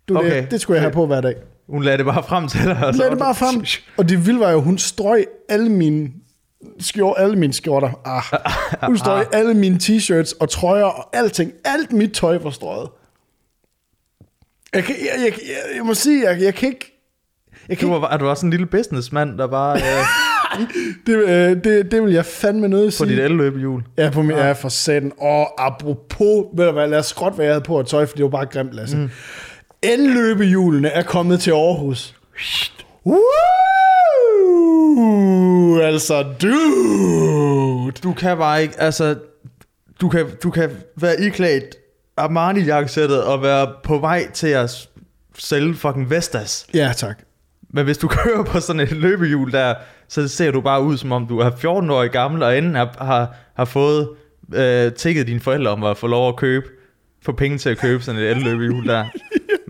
[0.09, 0.41] Du, okay.
[0.41, 1.35] Det, det skulle jeg have på hver dag.
[1.69, 2.85] Hun lagde det bare frem til dig.
[2.85, 3.65] og så Lad var det bare frem.
[3.97, 6.09] Og det vilde var jo, hun strøg alle mine
[6.79, 8.01] skjorter, alle mine skjorter.
[8.05, 8.87] Ah.
[8.87, 11.51] Hun strøg alle mine t-shirts og trøjer og alting.
[11.65, 12.89] Alt mit tøj var strøget.
[14.73, 16.93] Jeg, kan, jeg, jeg, jeg, jeg må sige, jeg, jeg kan ikke...
[17.69, 19.77] Jeg kan Du ikke var, er du også en lille businessmand, der bare...
[19.77, 20.05] Øh,
[21.07, 23.09] det, øh, det, det vil jeg fandme nødt På sige.
[23.09, 23.83] dit elløbehjul.
[23.97, 25.11] Ja, på min, ja, for satan.
[25.17, 28.15] Og apropos, ved du hvad, lad os skråt, hvad jeg havde på at tøj, for
[28.15, 28.97] det var bare grimt, Lasse.
[28.97, 29.09] Mm.
[29.83, 32.15] Elløbehjulene er kommet til Aarhus.
[34.97, 35.79] Woo!
[35.81, 37.91] Altså, dude!
[38.03, 39.15] Du kan bare ikke, altså,
[40.01, 41.75] du kan, du kan være iklædt
[42.17, 44.87] Armani-jakkesættet og være på vej til at
[45.37, 46.67] sælge fucking Vestas.
[46.73, 47.19] Ja, tak.
[47.69, 49.75] Men hvis du kører på sådan et løbehjul der,
[50.07, 52.95] så ser du bare ud som om du er 14 år gammel og inden har,
[52.99, 54.09] har, har fået
[54.53, 56.65] øh, tækket dine forældre om at få lov at købe,
[57.21, 59.05] få penge til at købe sådan et elløbehjul der.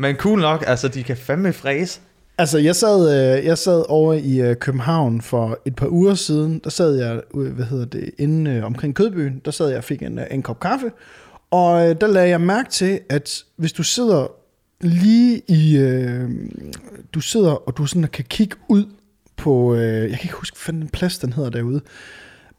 [0.01, 1.99] Men cool nok, altså de kan fandme fræse.
[2.39, 6.61] Altså, jeg sad, øh, jeg sad over i øh, København for et par uger siden.
[6.63, 9.41] Der sad jeg, øh, hvad hedder det, inde øh, omkring Kødbyen.
[9.45, 10.91] Der sad jeg og fik en, øh, en kop kaffe.
[11.51, 14.27] Og øh, der lagde jeg mærke til, at hvis du sidder
[14.81, 15.77] lige i...
[15.77, 16.29] Øh,
[17.13, 18.85] du sidder, og du sådan kan kigge ud
[19.37, 19.75] på...
[19.75, 21.81] Øh, jeg kan ikke huske, hvad den plads den hedder derude.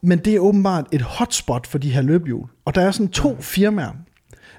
[0.03, 2.49] Men det er åbenbart et hotspot for de her løbehjul.
[2.65, 3.93] Og der er sådan to firmaer.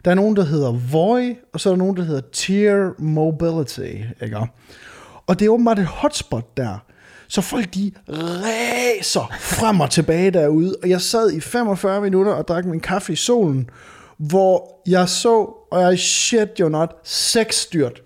[0.05, 3.95] Der er nogen, der hedder Voy, og så er der nogen, der hedder Tier Mobility.
[4.23, 4.37] Ikke?
[5.27, 6.77] Og det er åbenbart et hotspot der.
[7.27, 10.75] Så folk de ræser frem og tilbage derude.
[10.83, 13.69] Og jeg sad i 45 minutter og drak min kaffe i solen,
[14.17, 15.35] hvor jeg så,
[15.71, 18.01] og jeg shit jo not, seks styrt.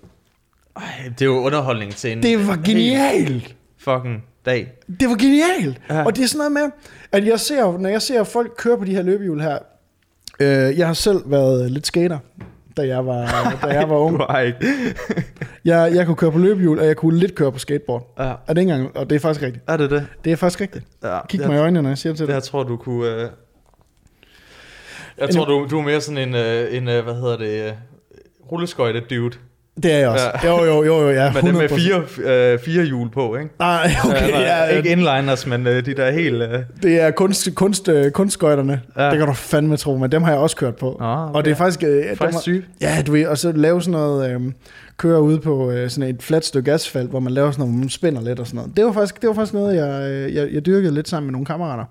[0.75, 3.55] Ej, det er jo underholdning til en Det var genialt.
[3.83, 4.73] Fucking dag.
[4.99, 5.81] Det var genialt.
[5.89, 6.05] Ja.
[6.05, 6.71] Og det er sådan noget med,
[7.11, 9.57] at jeg ser, når jeg ser folk køre på de her løbehjul her,
[10.39, 12.19] øh, jeg har selv været lidt skater,
[12.77, 13.25] da jeg var,
[13.63, 14.19] da jeg var ung.
[14.19, 14.57] Du ikke.
[15.65, 18.13] Jeg, jeg kunne køre på løbehjul, og jeg kunne lidt køre på skateboard.
[18.19, 18.33] Ja.
[18.47, 19.63] Og det, engang, og det er faktisk rigtigt.
[19.67, 20.07] Er det det?
[20.23, 20.85] Det er faktisk rigtigt.
[21.03, 22.33] Ja, Kig det, mig i øjnene, når jeg siger det til dig.
[22.33, 23.07] jeg tror du kunne...
[23.07, 23.29] Øh...
[25.17, 27.73] Jeg tror, du, du er mere sådan en, øh, en øh, hvad hedder det, øh,
[28.51, 29.37] rulleskøjte dude.
[29.83, 30.25] Det er jeg også.
[30.43, 30.49] Ja.
[30.49, 31.33] Jo, jo, jo, jo, ja.
[31.33, 31.75] Men dem med 100%.
[31.75, 33.49] fire, øh, fire hjul på, ikke?
[33.59, 36.41] Nej, okay, ja, ja, ikke inliners, men øh, de der helt...
[36.41, 36.59] Øh...
[36.83, 38.81] det er kunst, kunst, øh, kunstskøjterne.
[38.97, 39.09] Ja.
[39.09, 40.97] Det kan du fandme tro, men dem har jeg også kørt på.
[41.01, 41.33] Ah, okay.
[41.37, 41.83] Og det er faktisk...
[41.83, 42.65] Øh, Faktisk sygt.
[42.81, 44.31] Ja, du ved, og så lave sådan noget...
[44.31, 44.41] Øh,
[44.97, 47.79] køre ude på øh, sådan et fladt stykke asfalt, hvor man laver sådan noget, hvor
[47.79, 48.77] man spænder lidt og sådan noget.
[48.77, 51.31] Det var faktisk, det var faktisk noget, jeg, øh, jeg, jeg dyrkede lidt sammen med
[51.31, 51.85] nogle kammerater.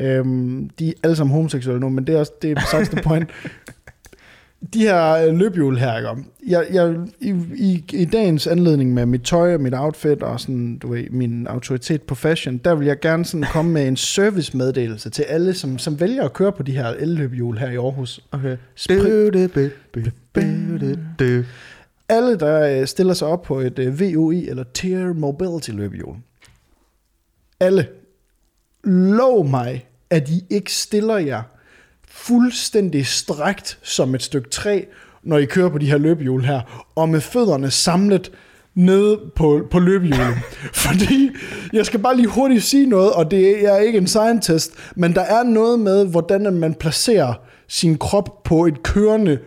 [0.00, 3.30] Øhm, de er alle sammen homoseksuelle nu, men det er også det er the point.
[4.74, 6.30] De her løbhjul løbehjul her, ikke?
[6.46, 10.78] Jeg, jeg, i, i, I dagens anledning med mit tøj og mit outfit og sådan,
[10.78, 15.10] du ved, min autoritet på fashion, der vil jeg gerne sådan komme med en servicemeddelelse
[15.10, 18.20] til alle, som, som vælger at køre på de her elløbehjul her i Aarhus.
[18.32, 18.56] Okay.
[22.08, 26.16] Alle, der øh, stiller sig op på et øh, VOI eller Tier Mobility løbehjul.
[27.60, 27.86] Alle.
[28.84, 31.42] Lov mig, at I ikke stiller jer
[32.16, 34.82] fuldstændig strækt som et stykke træ,
[35.22, 38.32] når I kører på de her løbehjul her, og med fødderne samlet
[38.74, 40.34] nede på, på løbehjulet.
[40.86, 41.30] Fordi,
[41.72, 44.72] jeg skal bare lige hurtigt sige noget, og det er, jeg er ikke en scientist,
[44.96, 47.34] men der er noget med, hvordan man placerer
[47.68, 49.38] sin krop på et kørende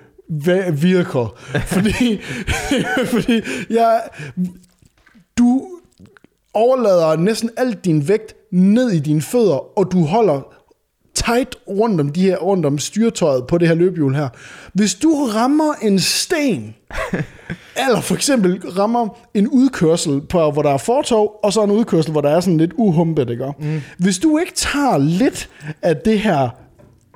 [0.72, 1.28] vehicle.
[1.74, 2.22] Fordi,
[3.14, 4.02] fordi jeg,
[5.38, 5.68] du
[6.54, 10.59] overlader næsten alt din vægt ned i dine fødder, og du holder
[11.26, 14.30] tight rundt om, de her, rundt om styretøjet på det her løbehjul her.
[14.74, 16.76] Hvis du rammer en sten,
[17.88, 22.12] eller for eksempel rammer en udkørsel, på, hvor der er fortov, og så en udkørsel,
[22.12, 23.54] hvor der er sådan lidt uhumpet, ikke?
[23.60, 23.82] Mm.
[23.98, 25.50] Hvis du ikke tager lidt
[25.82, 26.50] af det her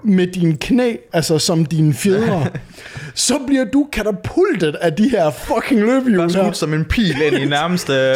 [0.04, 2.48] med dine knæ, altså som dine fjedre,
[3.16, 6.28] så bliver du katapultet af de her fucking løbehjul her.
[6.44, 7.94] skudt som en pil ind i nærmeste,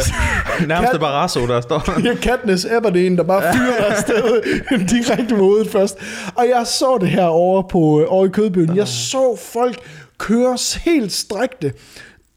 [0.68, 1.90] nærmeste Kat- Barrasso, der står.
[2.08, 4.42] Er Katniss Everdeen, der bare fyrer afsted
[4.88, 5.98] direkte på hovedet først.
[6.34, 8.76] Og jeg så det her over, på, over i Kødbyen.
[8.76, 9.78] Jeg så folk
[10.18, 11.72] køre helt strækte,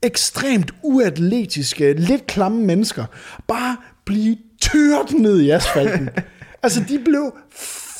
[0.04, 3.06] ekstremt uatletiske, lidt klamme mennesker,
[3.48, 6.10] bare blive tørt ned i asfalten.
[6.64, 7.34] altså, de blev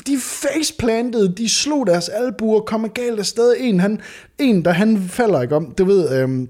[0.08, 3.56] de faceplantede, de slog deres albuer, kom galt afsted.
[3.60, 4.00] En, han,
[4.40, 6.50] en der han falder ikke om, du ved, øhm,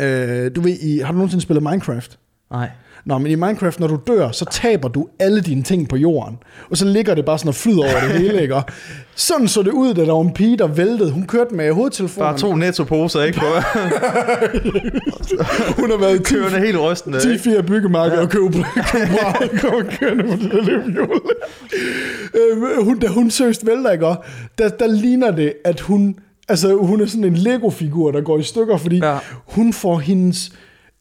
[0.00, 2.18] øh, du ved, i, har du nogensinde spillet Minecraft?
[2.50, 2.70] Nej.
[3.04, 6.38] Nå, men i Minecraft, når du dør, så taber du alle dine ting på jorden.
[6.70, 8.54] Og så ligger det bare sådan og flyder over det hele, ikke?
[8.54, 8.62] Og
[9.14, 11.10] sådan så det ud, da der var en pige, der væltede.
[11.10, 12.26] Hun kørte med hovedtelefonen.
[12.26, 13.40] Bare to netto-poser, ikke?
[15.80, 17.58] Hun har været i 10 kørende helt rystende, ikke?
[17.58, 18.44] 10-4 byggemarkeder og købe
[19.60, 21.20] kommer kørende på det der løbehjul.
[22.34, 24.06] Øh, hun, da hun seriøst vælter, ikke?
[24.06, 24.24] Og
[24.58, 26.16] Der, der ligner det, at hun...
[26.48, 29.12] Altså, hun er sådan en Lego-figur, der går i stykker, fordi Ja.
[29.12, 29.18] ja.
[29.46, 30.52] hun får hendes...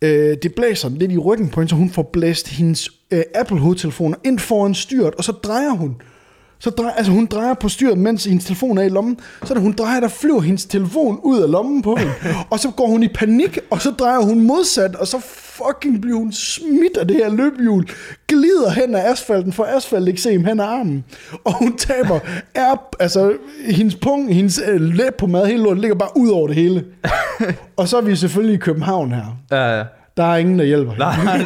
[0.02, 4.18] Øh, det blæser lidt i ryggen på hende, så hun får blæst hendes øh, Apple-hovedtelefoner
[4.24, 5.96] ind foran styret, og så drejer hun
[6.62, 9.20] Så drejer, altså hun drejer på styret, mens hendes telefon er i lommen.
[9.46, 12.14] Så da hun drejer, der flyver hendes telefon ud af lommen på hende.
[12.50, 16.18] og så går hun i panik, og så drejer hun modsat, og så fucking bliver
[16.18, 17.86] hun smidt af det her løbehjul.
[18.28, 21.04] Glider hen ad asfalten, for asfalteksem hen ad armen.
[21.44, 22.20] Og hun taber
[22.56, 23.34] er, altså
[23.66, 26.86] hendes pung, hendes øh, læb på mad, hele lortet ligger bare ud over det hele.
[27.78, 29.38] og så er vi selvfølgelig i København her.
[29.52, 29.84] Ja, ja.
[30.18, 30.96] Der er ingen, der hjælper.
[30.98, 31.16] Nej,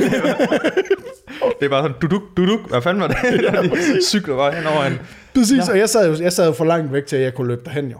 [1.60, 2.70] det er, bare sådan, duduk, duduk.
[2.70, 3.18] Hvad fanden var det?
[3.54, 5.00] Ja, de cykler bare hen over en...
[5.36, 7.48] Præcis, og jeg sad, jo, jeg sad jo for langt væk til, at jeg kunne
[7.48, 7.98] løbe derhen jo.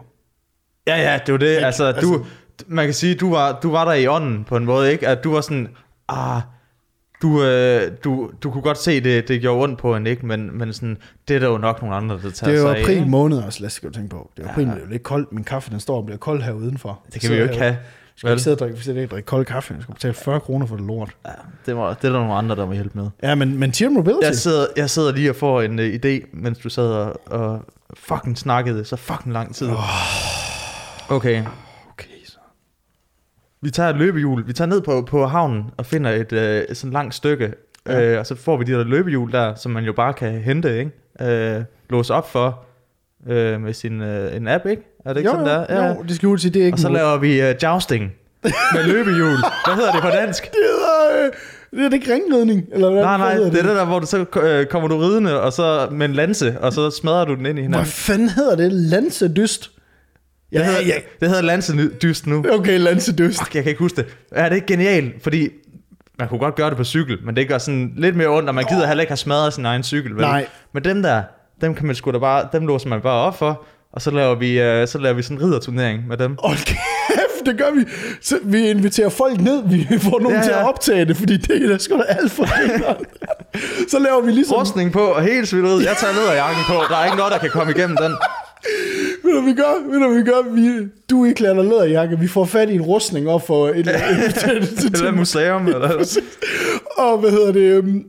[0.86, 1.56] Ja, ja, det var det.
[1.56, 2.24] Altså, du,
[2.66, 5.08] man kan sige, du var, du var der i ånden på en måde, ikke?
[5.08, 5.68] At du var sådan,
[6.08, 6.40] ah,
[7.22, 10.26] du, øh, du, du kunne godt se, det, det gjorde ondt på en, ikke?
[10.26, 10.96] Men, men sådan,
[11.28, 12.96] det er der jo nok nogle andre, der tager Det er jo sig af, april
[12.96, 13.08] ikke?
[13.08, 14.30] måned også, lad os tænke på.
[14.36, 15.32] Det er jo april, det er jo lidt koldt.
[15.32, 17.00] Min kaffe, den står og bliver kold her udenfor.
[17.12, 17.76] Det kan vi jo ikke have.
[18.16, 19.74] Skal ikke sidde og drikke, skal ikke drikke kold kaffe.
[19.74, 21.16] Jeg skal betale 40 kroner for det lort.
[21.26, 21.30] Ja,
[21.66, 23.08] det, var, det er der nogle andre, der må hjælpe med.
[23.22, 24.26] Ja, men, men tier mobility.
[24.26, 27.64] Jeg sidder, jeg sidder lige og får en uh, idé, mens du sad og, og
[27.94, 29.68] fucking snakkede så fucking lang tid.
[31.08, 31.44] Okay,
[31.90, 32.38] Okay, så.
[33.60, 34.46] vi tager et løbehjul.
[34.46, 36.32] Vi tager ned på, på havnen og finder et
[36.68, 37.54] uh, sådan langt stykke.
[37.86, 38.12] Ja.
[38.12, 40.78] Uh, og så får vi de der løbehjul der, som man jo bare kan hente,
[40.78, 41.58] ikke?
[41.58, 42.64] Uh, låse op for
[43.20, 44.82] uh, med sin uh, en app, ikke?
[45.06, 45.88] Er det ikke Jo, sådan der?
[45.88, 48.84] jo, det skal ud til, det er ikke Og så laver vi uh, jousting med
[48.84, 49.36] løbehjul.
[49.64, 50.42] Hvad hedder det på dansk?
[50.52, 51.32] Det hedder, øh,
[51.78, 53.02] det er det ikke ringridning, eller hvad?
[53.02, 55.40] Nej, hvad nej, hedder det er det der, hvor du så øh, kommer du ridende,
[55.42, 57.86] og så med en lanse, og så smadrer du den ind i Hvad hinanden.
[57.86, 58.72] fanden hedder det?
[58.72, 59.70] Lansedyst?
[60.52, 60.94] Det hedder, ja.
[61.20, 62.44] det hedder lansedyst nu.
[62.52, 63.38] Okay, lansedyst.
[63.38, 64.06] Fuck, jeg kan ikke huske det.
[64.32, 65.22] Er det ikke genialt?
[65.22, 65.48] Fordi
[66.18, 68.54] man kunne godt gøre det på cykel, men det gør sådan lidt mere ondt, og
[68.54, 70.14] man gider heller ikke have smadret sin egen cykel.
[70.14, 70.20] Vel?
[70.20, 70.46] Nej.
[70.74, 71.22] Men dem der,
[71.60, 74.34] dem kan man sgu da bare, dem låser man bare op for, og så laver
[74.34, 76.36] vi, øh, så laver vi sådan en ridderturnering med dem.
[76.38, 77.84] Hold kæft, det gør vi.
[78.20, 81.36] Så vi inviterer folk ned, vi får nogen ja, Ja, til at optage det, fordi
[81.36, 82.46] det er da sgu da alt for.
[83.90, 86.74] Så laver vi ligesom, Rustning på, og helt svidt Jeg tager ned jakken på.
[86.90, 88.12] Der er ikke noget, der kan komme igennem den.
[89.24, 89.90] ved du, vi gør?
[89.90, 90.50] Ved du, vi gør?
[90.54, 93.88] Vi, du iklæder dig læderjakke, vi får fat i en rustning op for et, et,
[93.88, 96.20] Eller til, museum, eller
[96.98, 98.02] og hvad hedder det, øhm,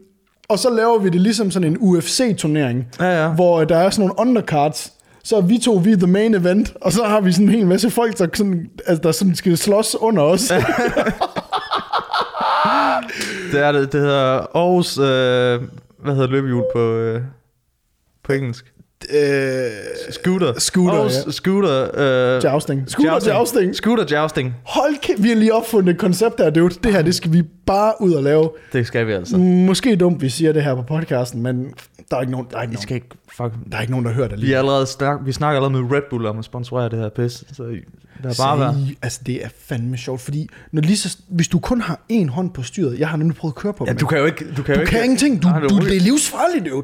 [0.50, 3.28] og så laver vi det ligesom sådan en UFC-turnering, Ja, ja.
[3.30, 4.94] hvor der er sådan nogle undercards,
[5.28, 7.54] så er vi to, vi er the main event, og så har vi sådan en
[7.54, 10.42] hel masse folk, der, sådan, altså, der sådan skal slås under os.
[13.52, 13.92] Det er det.
[13.92, 14.98] Det hedder Aarhus...
[14.98, 15.62] Øh,
[16.04, 17.22] hvad hedder løbehjul på, øh,
[18.24, 18.74] på engelsk?
[19.13, 19.72] øh,
[20.10, 20.54] Scooter.
[20.60, 21.32] Scooter, Aarhus ja.
[21.32, 21.90] Scooter...
[22.38, 22.90] Øh, Jousting.
[22.90, 23.76] Scooter jousting.
[23.76, 24.56] Scooter jousting.
[24.63, 26.76] Hold kæft, vi har lige opfundet et koncept her, dude.
[26.84, 28.50] Det her, det skal vi bare ud og lave.
[28.74, 29.38] Det skal vi altså.
[29.38, 31.74] Måske dumt, vi siger det her på podcasten, men
[32.12, 33.08] der er ikke nogen, der er ikke Vi nogen, skal ikke...
[33.38, 33.54] Fuck.
[33.72, 34.56] der er ikke nogen der hører det Vi, lige.
[34.56, 37.32] er allerede snak, vi snakker allerede med Red Bull om at sponsorere det her pis.
[37.54, 37.63] Så
[38.24, 38.76] der er bare være.
[39.02, 42.52] Altså, det er fandme sjovt, fordi når lige så, hvis du kun har en hånd
[42.52, 44.46] på styret, jeg har nemlig prøvet at køre på Ja, dem, du kan jo ikke...
[44.58, 45.43] Du kan, jo du ikke, kan ingenting.
[45.43, 46.84] Du, Nej, du, det er livsfarligt, dude.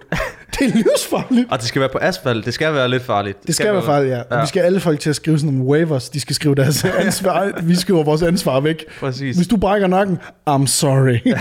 [0.60, 1.52] Det er livsfarligt.
[1.52, 2.46] Og det skal være på asfalt.
[2.46, 3.48] Det skal være lidt farligt.
[3.48, 4.22] Det skal være farligt, ja.
[4.32, 4.42] ja.
[4.42, 6.10] Vi skal alle folk til at skrive sådan nogle waivers.
[6.10, 7.62] De skal skrive deres ansvar.
[7.64, 8.86] Vi skriver vores ansvar væk.
[9.00, 9.36] Præcis.
[9.36, 10.18] Hvis du brækker nakken,
[10.50, 11.20] I'm sorry.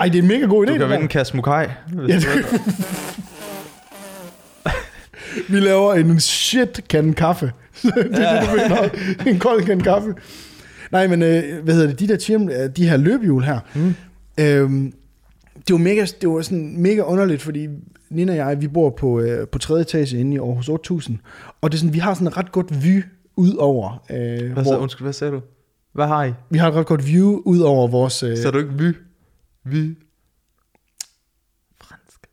[0.00, 0.72] Ej, det er en mega god idé.
[0.72, 1.66] Du kan vinde en kasse mukai.
[2.08, 2.60] Ja, det-
[5.48, 7.52] Vi laver en shit kan kaffe.
[7.82, 8.88] det er det, du mener.
[9.32, 10.14] En kold kan kaffe.
[10.92, 12.00] Nej, men øh, hvad hedder det?
[12.00, 13.58] De der chim, øh, de her løbehjul her.
[13.74, 13.94] Mm.
[14.40, 14.92] Øhm,
[15.68, 17.68] det var mega, det var sådan mega underligt, fordi
[18.10, 21.18] Nina og jeg, vi bor på, øh, på tredje etage inde i Aarhus 8000.
[21.62, 23.02] Og det er sådan, vi har sådan et ret godt view
[23.36, 25.40] ud over, øh, Hvad, hvor, undskyld, hvad sagde du?
[25.94, 26.32] Hvad har I?
[26.50, 28.22] vi har et ret godt view ud over vores...
[28.22, 28.92] Øh, Så du ikke vy?
[29.64, 29.94] Vi?
[31.80, 32.26] Fransk.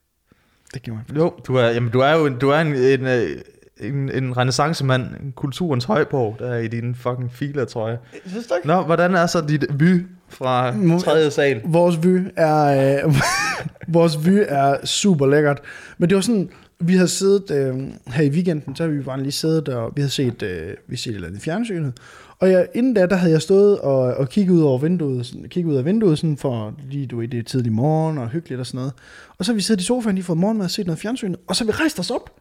[0.74, 1.18] det giver mig.
[1.18, 3.42] Jo, du er, jamen, du er jo en, du er en, en, øh,
[3.80, 7.98] en, en renaissancemand, en kulturens højborg, der er i din fucking filer, tror jeg.
[8.26, 8.68] Synes du ikke?
[8.68, 11.62] Nå, hvordan er så dit vy fra tredje sal?
[11.66, 13.16] Vores vy er, øh,
[13.96, 15.62] vores vy er super lækkert.
[15.98, 19.22] Men det var sådan, vi havde siddet øh, her i weekenden, så havde vi bare
[19.22, 21.94] lige siddet, og vi havde set, øh, vi set et eller andet i fjernsynet.
[22.40, 25.50] Og jeg, inden da, der havde jeg stået og, og kigget ud over vinduet, sådan,
[25.50, 28.60] kigget ud af vinduet, sådan for lige, du ved, det er tidlig morgen og hyggeligt
[28.60, 28.94] og sådan noget.
[29.38, 31.56] Og så har vi siddet i sofaen, lige fået morgenmad og set noget fjernsyn, og
[31.56, 32.36] så vi rejst os op.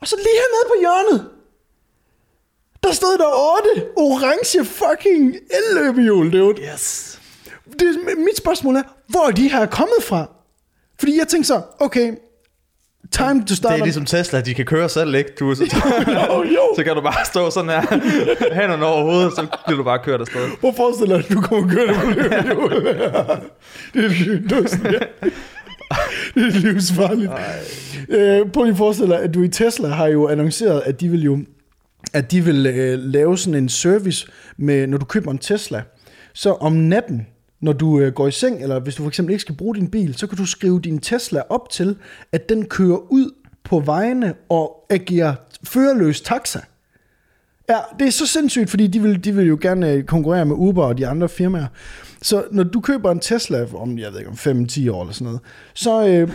[0.00, 1.30] Og så lige hernede på hjørnet,
[2.82, 7.20] der stod der otte orange fucking elløbehjul, dude Yes.
[7.78, 7.86] det,
[8.18, 10.30] mit spørgsmål er, hvor er de her kommet fra?
[10.98, 12.14] Fordi jeg tænkte så, okay,
[13.16, 13.80] time to Det start.
[13.80, 15.30] er ligesom Tesla, de kan køre selv, ikke?
[15.40, 15.64] Du, så,
[16.08, 16.60] jo, jo.
[16.76, 17.80] så kan du bare stå sådan her,
[18.54, 20.48] hænderne over hovedet, så bliver du bare kørt afsted.
[20.60, 22.68] Hvor forestiller du du kommer kørende på
[23.94, 24.08] det er
[24.48, 24.98] det er sådan, ja.
[26.34, 27.30] Det er livsfarligt.
[28.08, 31.08] Øh, prøv lige at forestille dig, at du i Tesla har jo annonceret, at de
[31.08, 31.38] vil jo
[32.12, 35.82] at de vil øh, lave sådan en service med, når du køber en Tesla,
[36.34, 37.26] så om natten,
[37.60, 39.88] når du øh, går i seng, eller hvis du for eksempel ikke skal bruge din
[39.90, 41.96] bil, så kan du skrive din Tesla op til,
[42.32, 43.30] at den kører ud
[43.64, 46.60] på vejene og agerer førerløs taxa.
[47.68, 50.56] Ja, det er så sindssygt, fordi de vil, de vil jo gerne øh, konkurrere med
[50.58, 51.66] Uber og de andre firmaer.
[52.22, 55.24] Så når du køber en Tesla om, jeg ved ikke, om 5-10 år eller sådan
[55.24, 55.40] noget,
[55.74, 56.30] så, øh,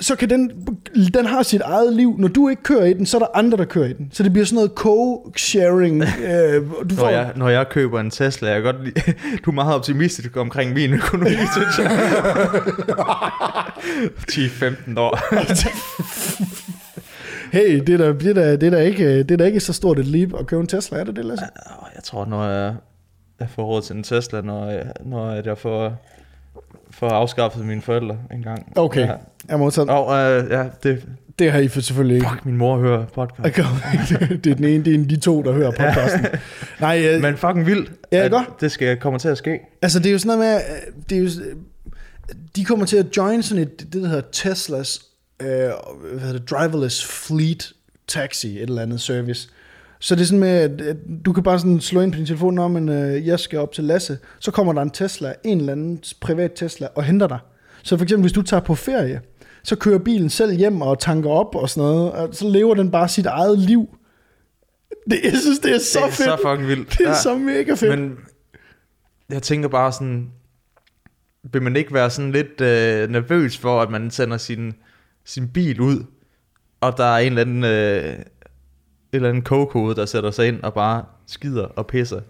[0.00, 0.68] så kan den,
[1.14, 2.14] den har sit eget liv.
[2.18, 4.10] Når du ikke kører i den, så er der andre, der kører i den.
[4.12, 6.02] Så det bliver sådan noget co-sharing.
[6.24, 9.00] Øh, du Når jeg, når jeg køber en Tesla, jeg godt lide,
[9.44, 11.90] du er meget optimistisk omkring min økonomi, synes jeg.
[14.30, 15.18] 10-15 år.
[17.52, 19.60] Hey, det er, da, det, er da, det, er da ikke, det er da ikke
[19.60, 21.46] så stort et leap at købe en Tesla, er det det, Lasse?
[21.94, 22.74] Jeg tror, når jeg,
[23.40, 26.04] jeg får råd til en Tesla, når jeg, når jeg får,
[26.98, 28.72] får afskaffet mine forældre en gang.
[28.76, 29.12] Okay, Ja.
[29.48, 31.04] jeg må tage, Og øh, ja, det,
[31.38, 32.28] det har I for selvfølgelig ikke.
[32.32, 33.58] fuck, min mor hører podcast.
[33.58, 33.64] Okay,
[34.44, 36.26] det er den ene, det er de to, der hører podcasten.
[36.80, 39.58] Nej, øh, Men fucking vildt, Ja, at det skal komme til at ske.
[39.82, 40.60] altså det er jo sådan noget med,
[41.10, 41.28] det er jo,
[42.56, 45.00] de kommer til at join sådan et, det der hedder Teslas,
[45.42, 47.72] øh, hvad hedder det, driverless fleet
[48.08, 49.48] taxi, et eller andet service.
[50.00, 52.26] Så det er sådan med, at at du kan bare sådan slå ind på din
[52.26, 55.58] telefon, om men øh, jeg skal op til Lasse, så kommer der en Tesla, en
[55.58, 57.38] eller anden privat Tesla, og henter dig.
[57.82, 59.20] Så for eksempel, hvis du tager på ferie,
[59.62, 62.90] så kører bilen selv hjem og tanker op og sådan noget, og så lever den
[62.90, 63.98] bare sit eget liv.
[65.10, 66.16] Det, jeg synes, det er så det er fedt.
[66.16, 66.98] så fucking vildt.
[66.98, 67.98] det er så mega fedt.
[67.98, 68.18] Men
[69.28, 70.30] jeg tænker bare sådan,
[71.52, 74.72] vil man ikke være sådan lidt øh, nervøs for, at man sender sin,
[75.24, 76.04] sin bil ud,
[76.80, 78.16] og der er en eller anden, øh,
[79.12, 82.20] eller anden kogekode, der sætter sig ind og bare skider og pisser.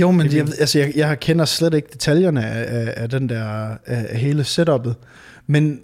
[0.00, 3.76] Jo, men jeg, altså, jeg, jeg kender slet ikke detaljerne af, af, af den der
[3.86, 4.94] af, hele setupet,
[5.46, 5.80] men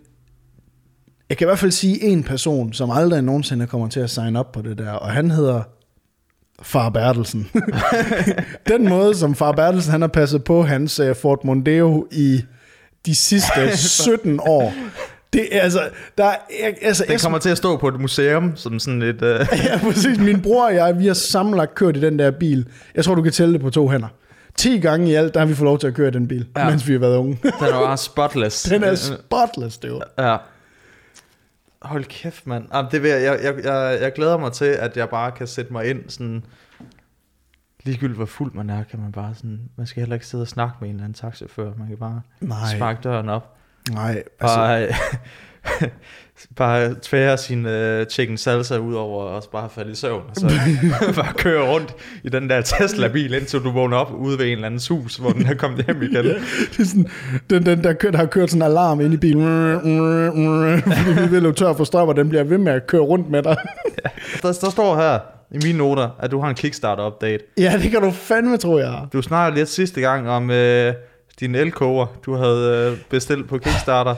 [1.29, 4.37] jeg kan i hvert fald sige en person, som aldrig nogensinde kommer til at sign
[4.37, 5.63] op på det der, og han hedder
[6.63, 7.51] Far Bertelsen.
[8.69, 12.43] den måde, som Far Bertelsen han har passet på hans uh, Ford Mondeo i
[13.07, 14.75] de sidste 17 år,
[15.35, 16.37] det er altså, der er,
[16.83, 19.23] altså, Den kommer til at stå på et museum, som sådan et...
[19.23, 20.19] Øh, Ja, præcis.
[20.19, 22.69] Min bror og jeg, vi har sammenlagt kørt i den der bil.
[22.95, 24.09] Jeg tror, du kan tælle det på to hænder.
[24.57, 26.47] 10 gange i alt, der har vi fået lov til at køre i den bil,
[26.57, 26.71] ja.
[26.71, 27.39] Mens vi har været unge.
[27.43, 28.63] den er bare spotless.
[28.73, 30.31] den er spotless, det var.
[30.31, 30.37] Ja.
[31.83, 32.65] Hold kæft, mand.
[32.75, 35.47] Jamen, det vil jeg, jeg, jeg, jeg, jeg glæder mig til, at jeg bare kan
[35.47, 36.45] sætte mig ind sådan...
[37.85, 39.61] Ligegyldigt hvor fuld man er, kan man bare sådan...
[39.77, 41.71] Man skal heller ikke sidde og snakke med en eller anden taxachauffør.
[41.79, 42.77] Man kan bare Nej.
[42.77, 43.57] sparke døren op.
[43.91, 44.89] Nej, altså, Bare,
[46.57, 50.23] bare tvære sin uh, chicken salsa ud over og bare falde i søvn.
[50.29, 50.51] Og så
[51.23, 51.95] bare køre rundt
[52.25, 55.31] i den der Tesla-bil, indtil du vågner op ude ved en eller anden hus, hvor
[55.31, 56.25] den er kommet hjem igen.
[56.73, 57.07] det er sådan,
[57.51, 59.73] den, den der, kører, der har kørt sådan en alarm ind i bilen.
[61.23, 63.43] Vi vil jo tør for strøm, og den bliver ved med at køre rundt med
[63.43, 63.57] dig.
[64.43, 65.19] Der, der står her
[65.51, 67.55] i mine noter, at du har en Kickstarter-update.
[67.59, 69.07] ja, det kan du fandme, tror jeg.
[69.13, 70.95] Du snakkede lidt sidste gang om øh,
[71.41, 74.15] din elkoger, du havde øh, bestilt på Kickstarter.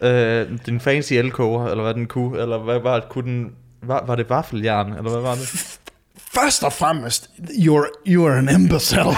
[0.00, 3.50] Øh, din fancy elkoger, eller hvad den kunne, eller hvad var det, kunne den,
[3.82, 5.78] var, var det vaffeljern, eller hvad var det?
[6.34, 9.04] Først og fremmest, you're, you're an imbecile.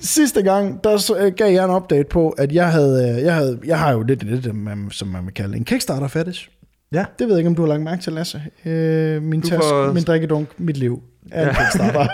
[0.00, 3.60] Sidste gang, der øh, gav jeg en update på, at jeg havde, øh, jeg havde,
[3.64, 4.52] jeg har jo lidt det,
[4.90, 6.48] som man vil kalde en Kickstarter fetish.
[6.92, 7.04] Ja.
[7.18, 8.42] Det ved jeg ikke, om du har lagt mærke til, Lasse.
[8.64, 11.02] Øh, min Du taske, får- min drikkedunk, mit liv.
[11.30, 11.54] Er en Ja.
[11.62, 12.06] Kickstarter.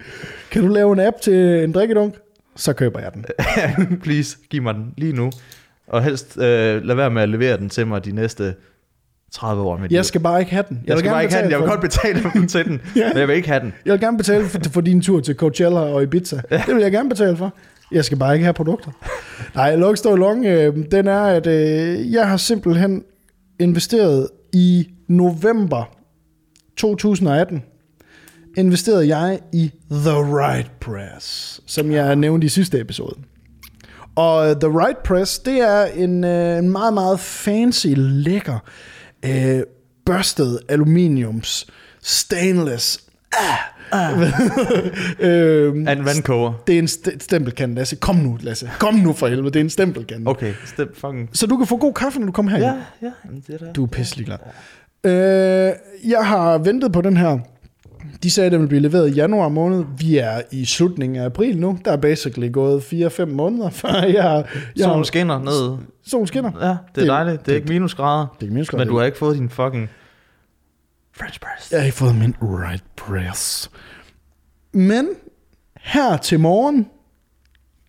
[0.50, 2.14] kan du lave en app til en drikkedunk?
[2.56, 3.24] Så køber jeg den.
[4.02, 5.30] Please, giv mig den lige nu.
[5.86, 8.54] Og helst øh, lad være med at levere den til mig de næste
[9.32, 9.76] 30 år.
[9.76, 9.88] Med.
[9.90, 10.82] Jeg skal bare ikke have den.
[10.86, 11.50] jeg vil skal bare ikke have den.
[11.50, 13.08] Jeg vil godt betale for den til den, Ja.
[13.12, 13.72] men jeg vil ikke have den.
[13.84, 16.36] Jeg vil gerne betale for, for din tur til Coachella og Ibiza.
[16.50, 17.54] Det vil jeg gerne betale for.
[17.92, 18.90] Jeg skal bare ikke have produkter.
[19.54, 23.04] Nej, long story long, øh, den er, at øh, jeg har simpelthen
[23.60, 25.96] investeret i november
[26.76, 27.62] 2018,
[28.56, 33.14] investerede jeg i The Right Press, som jeg nævnte i sidste episode.
[34.14, 38.58] Og øh, The Right Press, det er en, øh, en meget, meget fancy, lækker,
[39.24, 39.60] øh,
[40.06, 41.66] børstet aluminiums,
[42.02, 43.00] stainless,
[43.32, 43.58] ah,
[43.92, 44.20] ah.
[45.20, 46.52] øhm, en vandkoger.
[46.66, 47.96] det er en st- stempelkande, Lasse.
[47.96, 48.70] Kom nu, Lasse.
[48.78, 50.30] Kom nu for helvede, det er en stempelkande.
[50.30, 51.28] Okay, stem fucking...
[51.32, 52.58] Så du kan få god kaffe, når du kommer her.
[52.58, 53.72] Ja, ja, jamen, det er da.
[53.72, 54.38] Du er pisselig glad.
[55.04, 55.72] Øh,
[56.10, 57.38] jeg har ventet på den her.
[58.22, 59.84] De sagde, at den ville blive leveret i januar måned.
[59.98, 61.78] Vi er i slutningen af april nu.
[61.84, 64.44] Der er basically gået 4-5 måneder, før jeg.
[64.76, 65.78] Jeg Solen skinner ned.
[66.06, 66.50] solen skinner.
[66.60, 67.32] Ja, det er Det- dejligt.
[67.40, 68.36] Det er det- ikke minusgrader.
[68.40, 68.84] Det er minusgrader.
[68.84, 69.88] Men du har ikke fået din fucking
[71.16, 71.72] French press.
[71.72, 73.70] Jeg har ikke fået min right press.
[74.72, 75.08] Men
[75.80, 76.86] her til morgen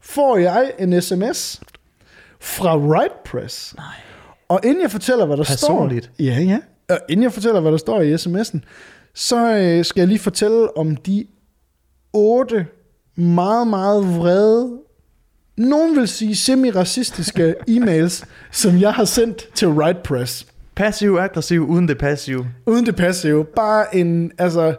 [0.04, 1.62] får jeg en sms
[2.42, 3.76] fra Right Press.
[3.78, 3.86] Nej.
[4.50, 6.06] Og inden jeg fortæller, hvad der Personligt?
[6.06, 6.24] står...
[6.26, 6.60] Ja, ja.
[6.90, 8.60] Og inden jeg fortæller, hvad der står i sms'en,
[9.20, 11.26] så øh, skal jeg lige fortælle om de
[12.14, 12.68] otte
[13.16, 14.78] meget, meget vrede,
[15.58, 20.48] nogen vil sige semi-racistiske e-mails, som jeg har sendt til Right Press.
[20.76, 22.48] Passiv-aggressiv uden det passive.
[22.66, 23.46] Uden det passive.
[23.46, 24.76] Bare en, altså,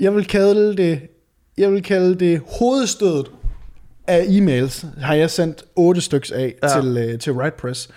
[0.00, 1.00] jeg vil kalde det,
[1.58, 3.30] jeg vil kalde det hovedstødet
[4.06, 6.80] af e-mails, har jeg sendt otte styks af Ja.
[6.80, 7.88] til, øh, til WritePress.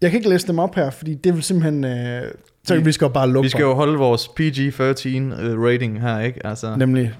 [0.00, 2.22] Jeg kan ikke læse dem op her, fordi det vil simpelthen, øh,
[2.64, 6.18] så Vi- vi, skal bare lukke Vi skal jo holde vores PG-13 øh, rating her,
[6.20, 6.46] ikke?
[6.46, 7.12] Altså, Nemlig,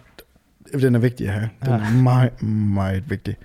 [0.72, 1.48] den er vigtig have.
[1.64, 1.74] Den Ja.
[1.74, 2.42] er meget,
[2.74, 3.36] meget vigtig.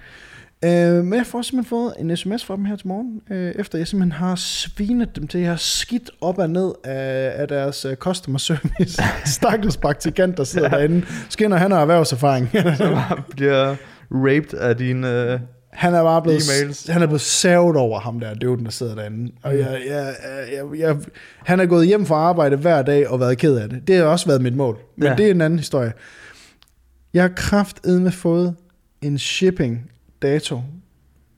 [0.66, 3.78] Øh, men jeg får simpelthen fået en sms fra dem her til morgen, øh, efter
[3.78, 7.86] jeg simpelthen har svinet dem til, jeg har skidt op og ned af, af deres
[7.86, 9.04] uh, customer service.
[9.26, 10.78] Stakkels praktikant, der sidder ja.
[10.78, 11.06] derinde.
[11.30, 12.50] Skinner, han har erhvervserfaring.
[12.78, 13.76] så bliver
[14.12, 15.10] raped af dine...
[15.34, 15.40] Øh,
[15.74, 16.92] han er bare blevet, E-mails.
[16.92, 19.32] han er blevet savet over ham der, døden, der sidder derinde.
[19.44, 20.14] Og jeg, jeg,
[20.54, 20.98] jeg, jeg,
[21.46, 23.88] han er gået hjem fra arbejde hver dag og været ked af det.
[23.88, 24.78] Det har også været mit mål.
[24.98, 25.16] Men Ja.
[25.16, 25.94] det er en anden historie.
[27.14, 28.56] Jeg har kraftedme fået
[29.02, 30.62] en shipping dato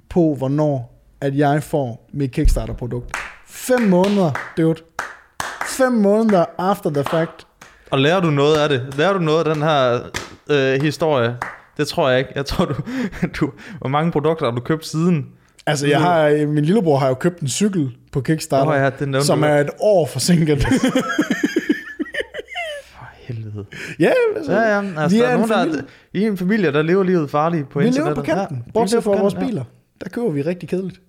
[0.09, 3.11] på, hvornår at jeg får mit Kickstarter-produkt.
[3.47, 4.75] Fem måneder, dude.
[5.77, 7.47] Fem måneder after the fact.
[7.91, 8.93] og lærer du noget af det?
[8.97, 9.99] Lærer du noget af den her
[10.49, 11.35] øh, historie?
[11.77, 12.31] Det tror jeg ikke.
[12.35, 12.73] Jeg tror, du,
[13.39, 13.51] du...
[13.79, 15.25] Hvor mange produkter har du købt siden?
[15.67, 19.27] Altså, jeg har, min lillebror har jo købt en cykel på Kickstarter, Åh ja, nævnte
[19.27, 20.63] som er et år forsinket.
[22.91, 23.65] For helvede.
[23.99, 24.83] ja, altså, Ja, ja.
[24.97, 25.83] Altså, vi der er er en nogen, der, familie.
[26.13, 28.25] I er en familie, der lever livet farligt på vi internettet.
[28.25, 28.57] lever på kanten.
[28.57, 29.63] Ja, vi Bortset fra vores biler.
[30.03, 31.01] Der køber vi rigtig kedeligt.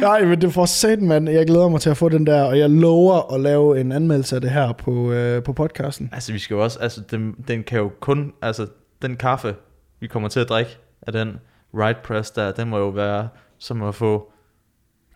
[0.00, 1.28] Nej, men det får satan, mand.
[1.28, 4.34] Jeg glæder mig til at få den der, og jeg lover at lave en anmeldelse
[4.36, 6.10] af det her på, øh, på podcasten.
[6.12, 8.66] Altså, vi skal jo også, altså, den, den kan jo kun, altså,
[9.02, 9.54] den kaffe,
[10.00, 11.38] vi kommer til at drikke af den
[11.74, 13.28] right press der, den må jo være
[13.58, 14.32] som at få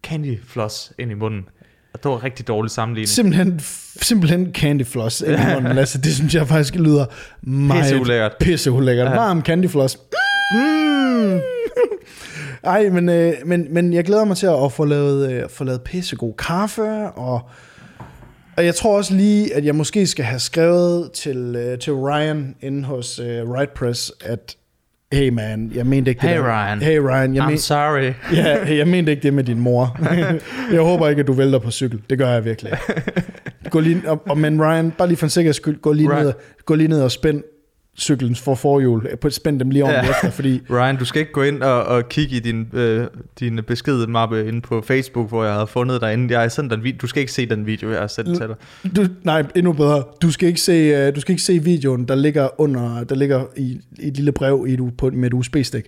[0.03, 1.49] candy floss ind i munden.
[1.93, 3.09] Og det var en rigtig dårlig sammenligning.
[3.09, 3.61] Simpelthen,
[4.03, 5.21] simpelthen candy floss.
[5.21, 5.79] ind i munden.
[5.85, 7.07] altså, det synes jeg faktisk lyder
[7.43, 8.33] meget Pisseulækkert.
[8.41, 9.07] pisseulækkert.
[9.07, 9.15] Ja.
[9.15, 9.99] Varm candy floss.
[10.55, 11.41] Mm.
[12.65, 15.83] Ej, men, øh, men, men jeg glæder mig til at få lavet, øh, få lavet
[15.83, 17.41] pissegod kaffe, og,
[18.61, 22.55] og jeg tror også lige, at jeg måske skal have skrevet til, øh, til Ryan
[22.61, 24.57] inde hos øh, Right Press, at
[25.13, 26.45] hey man, jeg mente ikke det Hey, der.
[26.45, 26.83] Ryan.
[26.83, 28.13] Hey Ryan, jeg, I'm men, sorry.
[28.37, 29.99] ja, hey, jeg mente ikke det med din mor.
[30.73, 32.01] jeg håber ikke, at du vælter på cykel.
[32.11, 32.73] Det gør jeg virkelig.
[33.71, 36.25] Gå lige, og, og, men Ryan, bare lige for en sikkerheds skyld, gå lige, Ryan.
[36.25, 36.33] ned,
[36.65, 37.43] gå lige ned og spænd
[37.99, 39.07] cyklens for forhjul.
[39.31, 40.11] Spænd dem lige ordentligt Ja.
[40.11, 43.07] efter, fordi Ryan, du skal ikke gå ind og, og kigge i din, øh,
[43.41, 46.31] din beskedmappe inde på Facebook, hvor jeg har fundet dig inden.
[46.31, 46.99] Jeg har sendt dig en video.
[47.03, 48.97] Du skal ikke se den video, jeg har sendt til dig.
[48.97, 50.03] Du, nej, endnu bedre.
[50.23, 53.45] Du skal ikke se, uh, du skal ikke se videoen, der ligger under, der ligger
[53.57, 55.85] i, i et lille brev i, et u- på, med et USB-stik.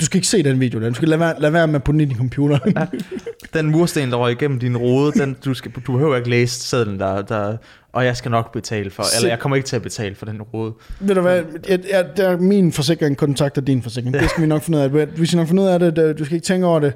[0.00, 0.80] Du skal ikke se den video.
[0.80, 0.88] der.
[0.88, 2.74] Du skal lade være, lade være med den ind i computeren.
[3.54, 6.98] Den mursten, der røg igennem din rode, den, du, skal, du behøver ikke læse sedlen,
[7.00, 7.56] der, der,
[7.94, 10.26] og jeg skal nok betale for, Se- eller jeg kommer ikke til at betale for
[10.26, 10.74] den rode.
[11.00, 14.14] Ved du hvad, jeg, jeg, der, min forsikring kontakter din forsikring.
[14.14, 15.18] Det skal vi nok finde ud af.
[15.18, 15.96] Vi skal nok finde ud af det.
[15.96, 16.94] Der- Du skal ikke tænke over det.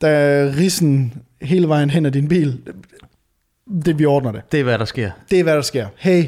[0.00, 2.60] Der er rissen hele vejen hen af din bil.
[3.84, 4.42] Det, vi ordner det.
[4.52, 5.10] Det er, hvad der sker.
[5.30, 5.86] Det er, hvad der sker.
[5.96, 6.24] Hey,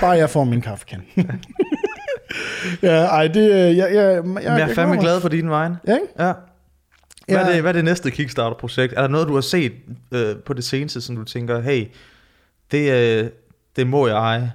[0.00, 1.02] bare jeg får min kaffekan.
[2.82, 3.50] ja, ej, det...
[3.50, 5.72] Jeg, jeg, jeg, jeg, Jeg er fandme glad for din vejen.
[5.86, 6.06] Ja, ikke?
[6.18, 6.32] Ja.
[7.28, 7.52] Hvad, er Ja.
[7.54, 8.92] det, hvad er det næste Kickstarter-projekt?
[8.96, 9.72] Er der noget, du har set
[10.12, 11.84] øh, på det seneste, som du tænker, hey,
[12.70, 13.30] det, øh,
[13.76, 14.52] det må jeg eje?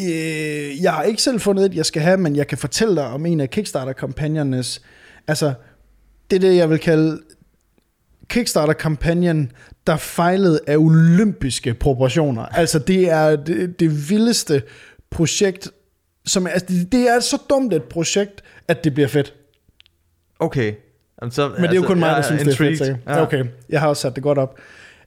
[0.00, 3.06] Øh, jeg har ikke selv fundet et, jeg skal have, men jeg kan fortælle dig
[3.06, 4.82] om en af Kickstarter-kampagnernes...
[5.28, 5.52] Altså,
[6.30, 7.20] det er det, jeg vil kalde
[8.28, 9.52] Kickstarter-kampagnen,
[9.86, 12.42] der fejlede af olympiske proportioner.
[12.42, 14.62] Altså, det er det, det vildeste
[15.10, 15.70] projekt,
[16.26, 19.34] som er, altså, det, er så dumt et projekt, at det bliver fedt.
[20.38, 20.74] Okay.
[21.22, 22.98] Jamen, så, Men det er jo kun mig, der synes, det er fedt.
[23.06, 23.22] Ja.
[23.22, 24.58] Okay, jeg har også sat det godt op.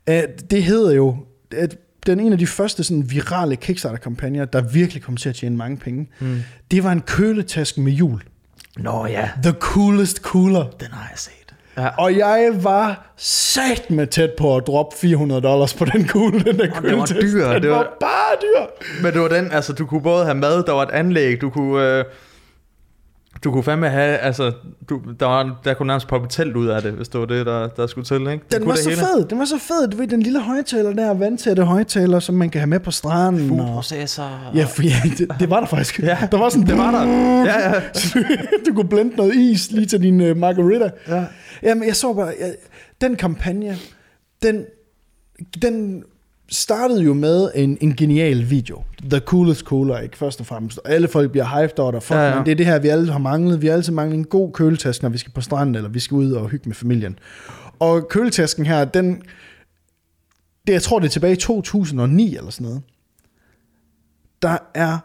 [0.09, 0.15] Uh,
[0.49, 1.17] det hedder jo,
[2.05, 5.77] den en af de første sådan, virale Kickstarter-kampagner, der virkelig kom til at tjene mange
[5.77, 6.09] penge.
[6.19, 6.39] Mm.
[6.71, 8.21] Det var en køletaske med hjul.
[8.77, 10.65] Nå ja, The coolest cooler.
[10.79, 11.31] den har jeg set.
[11.77, 11.87] Ja.
[11.87, 16.59] Og jeg var sat med tæt på at droppe 400 dollars på den kugle, den
[16.59, 17.21] der var køletaske.
[17.21, 18.65] dyr, Den det var, var- bare dyr.
[19.03, 21.49] Men det var den, altså du kunne både have mad, der var et anlæg, du
[21.49, 21.97] kunne...
[21.99, 22.05] Øh,
[23.43, 24.51] du kunne fandme have, altså,
[24.89, 27.45] du, der, var, der kunne nærmest poppe telt ud af det, hvis det var det,
[27.45, 28.31] der, der skulle til, ikke?
[28.31, 29.01] Det Den kunne var det så hele.
[29.01, 29.25] fed.
[29.25, 29.87] Den var så fed.
[29.87, 33.51] Du ved, den lille højtaler der, vandtætte højtaler, som man kan have med på stranden.
[33.51, 33.57] Og...
[33.57, 34.51] Foodprocessor.
[34.55, 35.99] Ja, for, ja det, det, var der faktisk.
[35.99, 37.07] Ja, der var sådan, det var der.
[37.45, 37.81] Ja, ja.
[38.65, 40.89] du kunne blende noget is lige til din uh, margarita.
[41.07, 41.25] Ja.
[41.63, 42.55] Jamen, jeg så bare, jeg,
[43.01, 43.77] den kampagne,
[44.43, 44.65] den,
[45.61, 46.03] den
[46.51, 48.83] startede jo med en, en genial video.
[49.09, 50.17] The coolest cooler, ikke?
[50.17, 50.79] Først og fremmest.
[50.85, 52.03] Alle folk bliver hyped over det.
[52.03, 52.37] Fuck, Ja, ja, ja.
[52.37, 52.43] ja.
[52.43, 53.61] det er det her, vi alle har manglet.
[53.61, 56.15] Vi har altid manglet en god køletaske, når vi skal på stranden, eller vi skal
[56.15, 57.19] ud og hygge med familien.
[57.79, 59.21] Og køletasken her, den...
[60.67, 62.81] Det, jeg tror, det er tilbage i 2009 eller sådan noget.
[64.41, 64.97] Der er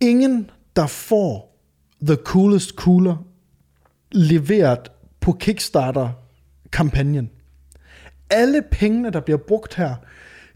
[0.00, 1.58] ingen, der får
[2.06, 3.16] The Coolest Cooler
[4.12, 4.78] leveret
[5.20, 7.30] på Kickstarter-kampagnen.
[8.30, 9.94] alle pengene, der bliver brugt her,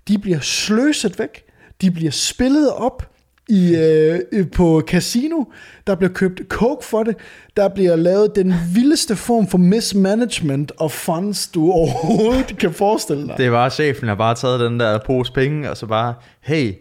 [0.08, 1.44] de bliver sløset væk,
[1.80, 3.08] de bliver spillet op
[3.48, 5.44] i, øh, på casino,
[5.86, 7.16] der bliver købt coke for det,
[7.56, 13.34] der bliver lavet den vildeste form for mismanagement of funds, du overhovedet kan forestille dig.
[13.38, 16.72] Det var chefen, der bare taget den der pose penge, og så bare, hey,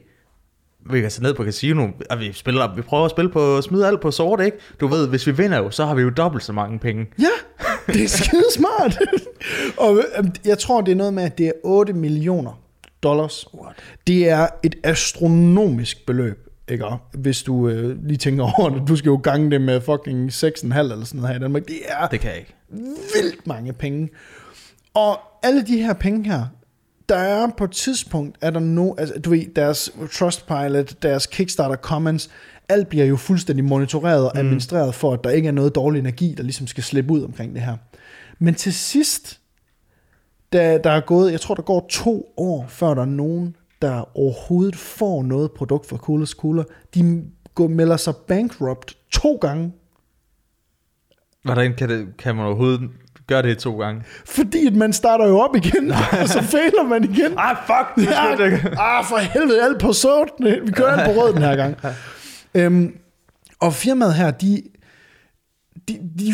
[0.92, 3.88] vi kan tage ned på casino, og vi, spiller, vi prøver at spille på, smide
[3.88, 4.58] alt på sort, ikke?
[4.80, 7.06] Du ved, hvis vi vinder jo, så har vi jo dobbelt så mange penge.
[7.20, 9.00] Ja, det er skide smart.
[9.88, 12.67] og øhm, jeg tror, det er noget med, at det er 8 millioner
[13.04, 13.48] dollars.
[14.08, 16.48] Det er et astronomisk beløb.
[16.70, 16.86] Ikke?
[17.14, 20.80] Hvis du øh, lige tænker over det, du skal jo gange det med fucking 6,5
[20.80, 21.68] eller sådan noget her i Danmark.
[21.68, 22.56] Det er Det kan jeg ikke.
[23.14, 24.10] vildt mange penge.
[24.94, 26.46] Og alle de her penge her,
[27.10, 31.76] der er på et tidspunkt, er der no, altså, du ved, deres Trustpilot, deres Kickstarter
[31.76, 32.30] comments,
[32.70, 36.34] alt bliver jo fuldstændig monitoreret og administreret for, at der ikke er noget dårlig energi,
[36.38, 37.78] der ligesom skal slippe ud omkring det her.
[38.40, 39.40] Men til sidst,
[40.54, 44.18] da der er gået, jeg tror der går to år, før der er nogen, der
[44.18, 47.24] overhovedet får noget produkt fra Coolest Cooler, de
[47.56, 49.74] går, melder sig bankrupt to gange,
[51.48, 52.90] Hvordan kan, det, kan man overhovedet
[53.28, 54.04] gøre det to gange?
[54.26, 55.92] Fordi at man starter jo op igen,
[56.22, 57.34] og så fejler man igen.
[57.38, 57.96] Ah, fuck!
[57.96, 58.32] Det Ja,
[58.78, 60.30] ah, for helvede, alt på sort.
[60.40, 61.78] Vi kører på rød den her gang.
[62.54, 62.98] Øhm,
[63.60, 64.64] og firmaet her, de,
[65.88, 66.34] de, de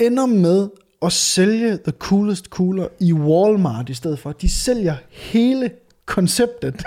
[0.00, 0.68] ender med
[1.04, 4.32] at sælge The Coolest Cooler i Walmart i stedet for.
[4.32, 5.70] De sælger hele
[6.06, 6.74] konceptet.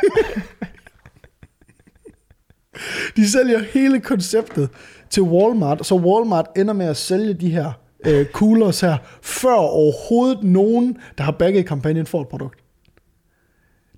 [3.15, 4.69] de sælger hele konceptet
[5.09, 7.71] til Walmart, så Walmart ender med at sælge de her
[8.05, 12.59] øh, coolers her, før overhovedet nogen, der har bagget kampagnen, får et produkt.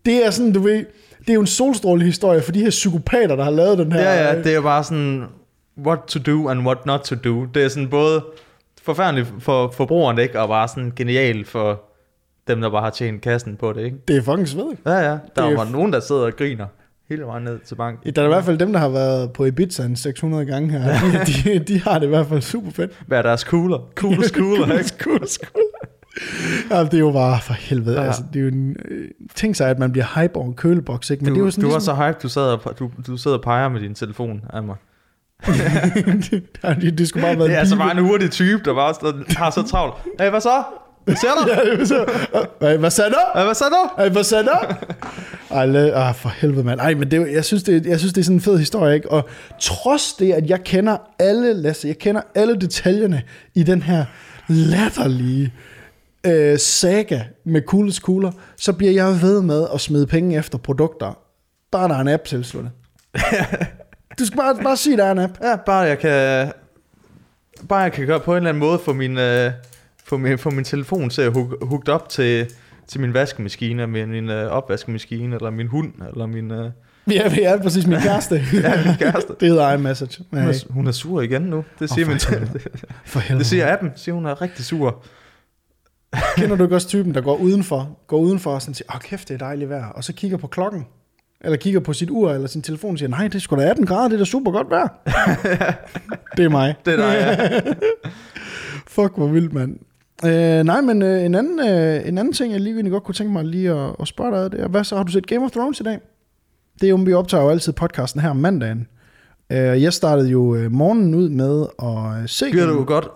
[0.06, 0.86] Det er sådan, du ved,
[1.20, 4.02] det er jo en solstråle historie for de her psykopater, der har lavet den her.
[4.02, 5.24] Ja, ja, det er bare sådan,
[5.86, 7.46] what to do and what not to do.
[7.46, 8.24] Det er sådan både
[8.88, 10.40] forfærdeligt for forbrugeren, ikke?
[10.42, 11.82] Og bare sådan genialt for
[12.48, 13.98] dem, der bare har tjent kassen på det, ikke?
[14.08, 14.82] det er fucking svedigt.
[14.86, 15.18] Ja, ja.
[15.36, 16.66] Der er- var nogen, der sidder og griner
[17.10, 18.14] hele vejen ned til banken.
[18.14, 20.94] Der er i hvert fald dem, der har været på Ibiza en 600 gange her.
[21.26, 22.92] De, de, de har det i hvert fald super fedt.
[23.08, 23.78] Hvad er deres cooler?
[23.96, 24.90] Coolest cooler, ikke?
[25.00, 25.68] Coolest cooler.
[26.72, 27.96] Ja, det er jo bare for helvede.
[27.96, 28.02] Ja.
[28.02, 28.08] Ja.
[28.08, 31.10] Altså, det er jo en, øh, tænk sig, at man bliver hype over en køleboks,
[31.10, 31.24] ikke?
[31.24, 32.92] Men Du, det er jo sådan du var ligesom, så hype, du sad, og, du,
[33.08, 34.76] du sidder og peger med din telefon af mig.
[36.64, 38.94] Ja, det, det skulle bare være Det er altså bare en hurtig type, der bare
[38.94, 39.94] sådan, har så travlt.
[40.20, 40.64] Hey, hvad så?
[41.06, 41.86] Hvad ser du?
[41.86, 42.06] Så,
[42.60, 43.40] Hvad- sagde du?
[43.40, 44.02] "Øh, Hvad så du?
[44.02, 44.52] Ej, hvad sagde du?
[45.56, 46.80] Ej, la- ah, for helvede, mand.
[46.80, 49.12] Ej, men det, jeg, synes, det, jeg synes, det er sådan en fed historie, ikke?
[49.12, 49.30] Og
[49.60, 53.22] trods det, at jeg kender alle, Lasse, jeg kender alle detaljerne
[53.56, 54.06] i den her
[54.48, 55.54] latterlige
[56.26, 61.18] øh, saga med Coolest Cooler, så bliver jeg ved med at smide penge efter produkter.
[61.72, 62.72] Bare der er en app tilsluttet.
[64.20, 65.34] Du skal bare, bare sige, der er en app.
[65.42, 66.52] Ja, bare jeg kan...
[67.70, 69.52] Bare jeg kan gøre på en eller anden måde få min, øh,
[70.06, 72.48] få min, få min telefon til at hook, hooked op til,
[72.88, 76.52] til min vaskemaskine, min, min øh, opvaskemaskine, eller min hund, eller min...
[76.52, 76.72] Øh,
[77.12, 78.36] Ja, er præcis min kæreste.
[78.54, 79.34] ja, min kæreste.
[79.40, 80.26] det hedder iMessage.
[80.32, 81.64] Hun er, hun er sur igen nu.
[81.80, 82.60] Det siger for min helvede.
[83.06, 83.40] for helvede.
[83.40, 83.92] Det siger appen.
[83.96, 85.04] Siger, hun er rigtig sur.
[86.38, 89.28] Kender du ikke også typen, der går udenfor, går udenfor og sådan siger, åh kæft,
[89.28, 90.86] det er dejligt vejr, og så kigger på klokken,
[91.42, 93.70] eller kigger på sit ur eller sin telefon og siger, nej, det er sgu da
[93.70, 94.88] 18 grader, det er da super godt vejr.
[96.38, 96.76] det er mig.
[96.86, 97.60] Det er dig, ja.
[98.96, 99.78] Fuck, hvor vildt, mand.
[100.26, 103.16] Øh, nej, men øh, en, anden, øh, en anden ting, jeg lige egentlig godt kunne
[103.16, 105.28] tænke mig lige at, at spørge dig, af, det er, hvad så har du set
[105.28, 106.00] Game of Thrones i dag?
[106.82, 108.88] Det er jo, vi optager jo altid podcasten her om mandagen.
[109.52, 112.52] Øh, jeg startede jo øh, morgenen ud med at øh, se...
[112.52, 113.08] Gør du godt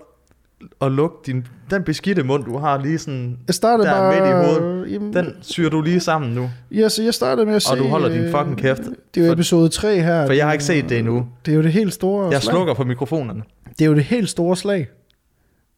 [0.82, 3.38] at lukke din, den beskidte mund, du har lige sådan...
[3.48, 4.22] jeg startede der bare...
[4.22, 4.32] midt i
[4.62, 4.92] hovedet.
[4.92, 6.50] Jamen, Den syr du lige sammen nu.
[6.72, 7.72] Ja, så jeg startede med at se...
[7.72, 8.82] Og du holder din øh, fucking kæft.
[9.16, 10.26] Det er jo episode 3 her.
[10.26, 11.28] For jeg har ikke set det endnu.
[11.46, 12.54] Det er jo det helt store Jeg slag.
[12.54, 13.44] slukker for mikrofonerne.
[13.80, 14.88] Det er jo det helt store slag.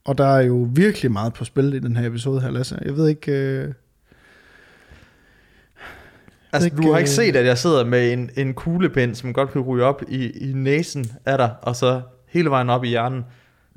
[0.06, 2.80] Og der er jo virkelig meget på spil i den her episode her, Lasse.
[2.86, 3.32] Jeg ved ikke...
[3.32, 3.74] Øh...
[6.54, 9.34] Altså, Ikke, du har ikke øh, set, at jeg sidder med en, en kuglepind, som
[9.34, 12.88] godt kan ryge op i, i næsen af dig, og så hele vejen op i
[12.88, 13.24] hjernen,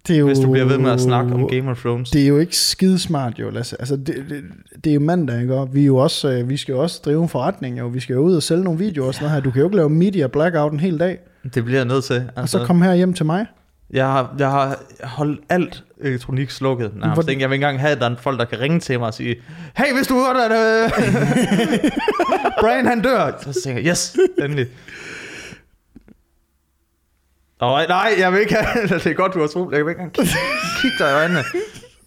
[0.08, 0.26] Det er jo...
[0.26, 2.10] hvis du bliver ved med at snakke om Game of Thrones.
[2.10, 3.76] Det er jo ikke skidesmart jo, Lasse.
[3.80, 4.44] Altså, det, det,
[4.84, 5.54] det er jo mandag, ikke?
[5.54, 7.86] Og vi, er jo også, øh, vi skal jo også drive en forretning, jo.
[7.86, 9.42] Vi skal jo ud og sælge nogle videoer og sådan noget her.
[9.44, 11.18] Du kan jo ikke lave media blackout en hel dag,
[11.54, 12.14] Det bliver jeg nødt til.
[12.14, 13.46] altså, Altså, og så komme her hjem til mig.
[13.92, 16.90] jeg, har, jeg har holdt alt elektronik slukket.
[16.96, 18.98] Nej, Hvor- jeg, vil ikke engang have, at der er folk, der kan ringe til
[18.98, 19.36] mig og sige,
[19.76, 20.90] hey, hvis du godt, at øh,
[22.60, 23.32] Brian han dør.
[23.52, 24.66] Så tænker jeg, yes, endelig.
[27.60, 30.00] Åh, nej, jeg vil ikke have, det er godt, du har troet, jeg vil ikke
[30.00, 30.10] have...
[30.10, 30.32] kigge,
[30.80, 31.44] kigge dig i øjnene.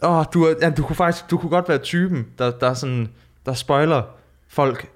[0.03, 3.09] Åh, du, er, ja, du kunne faktisk, du kunne godt være typen, der, der sådan,
[3.45, 4.01] der spoiler
[4.47, 4.87] folk,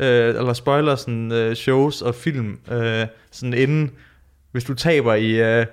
[0.00, 3.90] øh, eller spoiler sådan øh, shows og film, øh, sådan inden,
[4.52, 5.66] hvis du taber i, øh,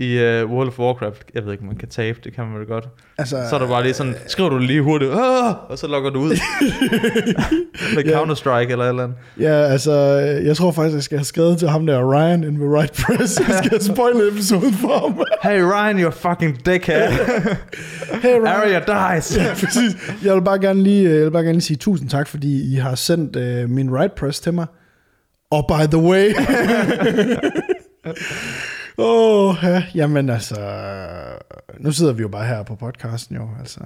[0.00, 2.66] i uh, World of Warcraft, jeg ved ikke, man kan tabe, det kan man vel
[2.66, 2.88] godt.
[3.18, 6.10] Altså, Så er der bare lige sådan, skriver du lige hurtigt, "Åh!" og så logger
[6.10, 6.30] du ud.
[7.94, 8.18] Med Ja.
[8.18, 9.16] Counter-Strike eller et eller andet.
[9.40, 9.92] Ja, altså,
[10.44, 13.40] jeg tror faktisk, jeg skal have skrevet til ham der, Ryan, in the right press.
[13.48, 15.22] Jeg skal have spoilet episoden for ham.
[15.52, 17.08] Hey Ryan, you're fucking dickhead.
[18.22, 18.46] Hey, Ryan.
[18.46, 19.36] Area dies.
[19.36, 19.96] Ja, præcis.
[20.24, 22.74] Jeg vil bare gerne lige, jeg vil bare gerne lige sige tusind tak, fordi I
[22.76, 24.66] har sendt uh, min right press til mig.
[25.50, 26.32] Og by the way...
[28.98, 30.56] Åh, oh, ja, jamen altså,
[31.78, 33.80] nu sidder vi jo bare her på podcasten jo, altså,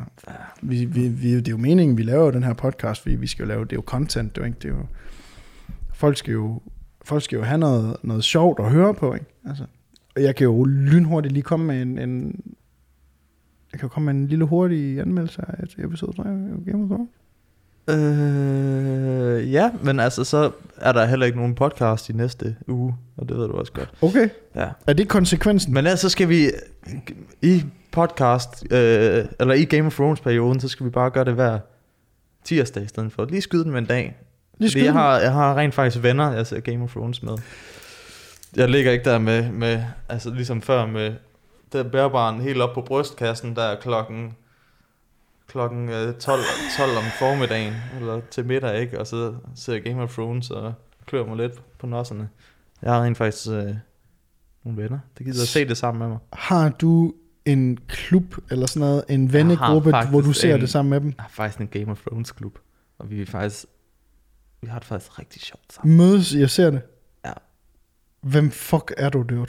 [0.62, 3.26] vi, vi, vi, det er jo meningen, vi laver jo den her podcast, fordi vi
[3.26, 4.86] skal jo lave, det er jo content, det er jo ikke, det er jo,
[5.92, 6.62] folk skal jo,
[7.05, 9.64] folk skal jo have noget, noget sjovt at høre på, ikke, altså,
[10.16, 12.40] og jeg kan jo lynhurtigt lige komme med en, en
[13.72, 16.84] jeg kan jo komme med en lille hurtig anmeldelse af et episode 3 af Game
[16.84, 17.09] of Thrones.
[17.89, 23.28] Øh, ja, men altså, så er der heller ikke nogen podcast i næste uge, og
[23.28, 23.91] det ved du også godt.
[24.03, 24.28] Okay.
[24.55, 24.68] Ja.
[24.87, 25.74] Er det konsekvensen?
[25.74, 26.51] Men ellers så skal vi
[27.43, 31.35] i podcast, øh, eller i Game of Thrones perioden, så skal vi bare gøre det
[31.35, 31.59] hver
[32.45, 33.24] tirsdag i stedet for.
[33.24, 34.16] Lige skyde den med en dag.
[34.59, 37.32] Lige skyde jeg har, jeg har rent faktisk venner, jeg ser Game of Thrones med.
[38.57, 41.12] Jeg ligger ikke der med, med altså ligesom før med
[41.72, 44.37] der bærbaren helt op på brystkassen, der er klokken,
[45.55, 46.40] klokken øh, 12,
[46.76, 49.00] 12 om formiddagen, eller til middag, ikke?
[49.00, 50.74] Og så ser jeg Game of Thrones og
[51.07, 52.28] klør mig lidt på nosserne.
[52.82, 53.74] Jeg har rent faktisk øh,
[54.64, 56.18] nogle venner, der gider at se det sammen med mig.
[56.32, 60.90] Har du en klub eller sådan noget, en vennegruppe, hvor du ser en- det sammen
[60.90, 61.07] med dem?
[61.16, 62.59] Jeg har faktisk en Game of Thrones klub,
[62.98, 63.66] og vi er faktisk,
[64.62, 65.96] vi har det faktisk rigtig sjovt sammen.
[65.96, 66.82] Mødes, jeg ser det.
[67.24, 67.32] Ja.
[68.20, 69.46] Hvem fuck er du, dude?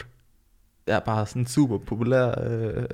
[0.88, 2.86] Jeg er bare sådan super populær, øh,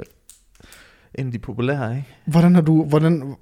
[1.16, 2.07] en af de populære, ikke?
[2.26, 3.36] Hvordan har du, hvordan...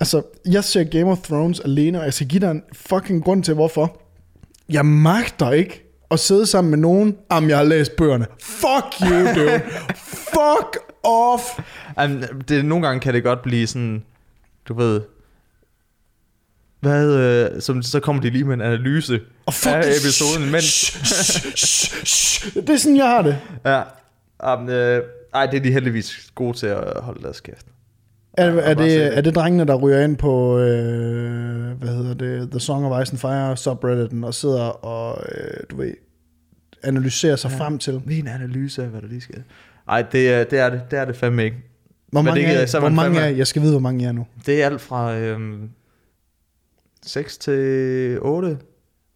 [0.00, 3.42] Altså, jeg ser Game of Thrones alene, og jeg skal give dig en fucking grund
[3.42, 4.00] til, hvorfor.
[4.68, 8.26] Jeg magter ikke at sidde sammen med nogen, om jeg har læst bøgerne.
[8.40, 9.60] Fuck you, dude.
[10.36, 11.42] Fuck off.
[12.04, 14.04] Um, det, nogle gange kan det godt blive sådan,
[14.68, 15.00] du ved,
[16.80, 20.60] hvad, øh, som, så kommer de lige med en analyse Og fuck af episoden, men.
[22.66, 23.38] Det er sådan, jeg har det.
[23.64, 23.82] ja,
[24.54, 25.02] um, øh,
[25.36, 27.66] ej, det er de heldigvis gode til at holde deres kæft.
[28.38, 32.60] Er, er, det, er det drengene, der ryger ind på, øh, hvad hedder det, The
[32.60, 35.94] Song of Ice and Fire subredditen, og sidder og, øh, du ved,
[36.82, 37.56] analyserer sig ja.
[37.58, 38.02] Frem til?
[38.10, 39.38] En analyse af, hvad der lige sker.
[39.88, 41.56] Ej, det, er- det er det, det er det fandme ikke.
[42.06, 43.72] Hvor mange, det er, jeg, så er hvor man mange fandme- er, jeg skal vide,
[43.72, 44.26] hvor mange I er nu.
[44.46, 45.70] Det er alt fra øhm,
[47.06, 48.58] 6 til 8.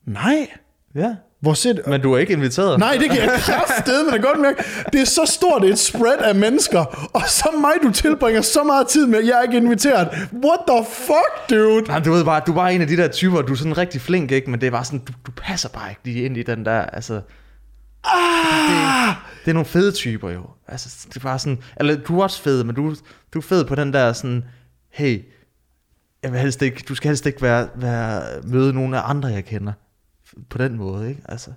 [0.04, 0.46] Nej.
[0.94, 2.78] Ja, Hvor sit, men du er ikke inviteret.
[2.78, 4.64] Nej, det kan jeg kraftedeme men det godt mærke.
[4.92, 8.88] Det er så stort et spread af mennesker, og så mig, du tilbringer så meget
[8.88, 10.08] tid med, jeg er ikke inviteret.
[10.44, 11.82] What the fuck, dude?
[11.82, 13.78] Nej, du ved bare, du er bare en af de der typer, du er sådan
[13.78, 14.50] rigtig flink, ikke?
[14.50, 16.80] Men det er bare sådan, du, du passer bare ikke lige ind i den der,
[16.80, 17.20] altså...
[18.04, 19.14] Ah!
[19.44, 20.42] Det er nogle fede typer jo.
[20.68, 21.58] Altså, det er bare sådan...
[21.76, 22.94] Eller du er også fed, men du,
[23.34, 24.44] du er fed på den der sådan...
[24.90, 25.24] Hey,
[26.22, 29.44] jeg vil helst ikke, du skal helst ikke være, være, møde nogen af andre, jeg
[29.44, 29.72] kender.
[30.50, 31.22] På den måde, ikke?
[31.28, 31.52] Altså...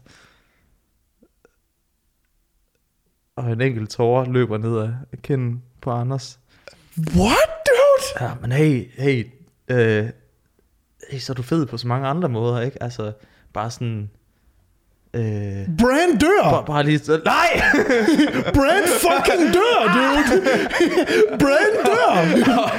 [3.36, 6.40] Og en enkelt tårer løber ned af kinden på Anders.
[7.16, 8.26] What, dude?
[8.26, 9.28] Ja, men hey, hey,
[9.68, 10.10] øh,
[11.12, 12.84] hey, så er du fed på så mange andre måder, ikke?
[12.84, 13.14] Altså,
[13.54, 14.10] bare sådan,
[15.14, 15.22] øh,
[15.80, 16.42] Brand dør!
[16.52, 17.62] bare, bare lige, så- nej!
[18.58, 20.42] Brand fucking dør, dude!
[21.44, 22.70] Brand dør!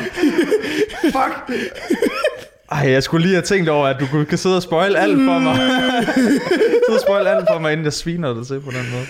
[1.13, 1.51] Fuck!
[2.75, 5.17] Ej, jeg skulle lige have tænkt over, at du kunne- kan sidde og spoil alt
[5.17, 5.57] for mig.
[6.87, 9.05] sidde og spoil alt for mig, inden jeg sviner dig til på den måde.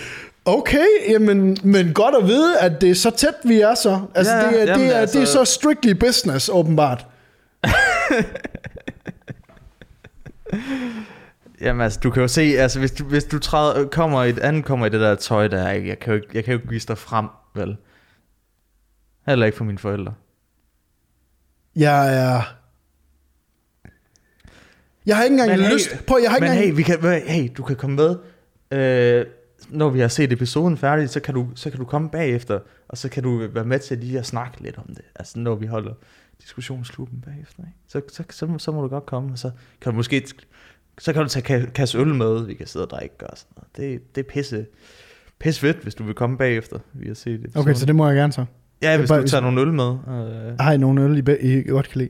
[0.45, 4.01] Okay, jamen, men godt at vide, at det er så tæt, vi er så.
[4.15, 7.05] Altså, Ja, det, er, jamen, det, er, altså- det er så strictly business, åbenbart.
[11.61, 14.39] Jamen altså, du kan jo se, altså hvis du, hvis du træder, kommer i et
[14.39, 15.69] andet kommer i det der tøj der?
[15.69, 17.77] Jeg kan jo ikke, jeg kan jo ikke vise dig frem, vel?
[19.27, 20.13] Heller ikke for mine forældre.
[21.75, 22.54] Jeg er...
[25.05, 26.05] Jeg har ikke engang Men hey, lyst...
[26.07, 26.69] Prøv, jeg har ikke Men engang...
[26.69, 28.15] hey, vi kan, hey, du kan komme med.
[28.71, 29.25] Øh,
[29.69, 32.97] når vi har set episoden færdig, så kan, du, så kan du komme bagefter, og
[32.97, 35.01] så kan du være med til lige at snakke lidt om det.
[35.15, 35.93] Altså når vi holder
[36.41, 37.59] diskussionsklubben bagefter.
[37.63, 37.77] Ikke?
[37.87, 39.51] Så, så, så, så, må du godt komme, og så
[39.81, 40.27] kan du måske...
[40.99, 43.51] Så kan du tage ka- kasse øl med, vi kan sidde og drikke og sådan
[43.55, 43.77] noget.
[43.77, 44.65] Det, det er pisse,
[45.39, 47.61] pisse fedt, hvis du vil komme bagefter, vi har set episoden.
[47.61, 48.45] Okay, så det må jeg gerne så.
[48.81, 49.89] Ja, hvis bare- du tager nogle øl med.
[49.89, 52.09] Øh, Har I nogle øl, I, be- I godt kan lide?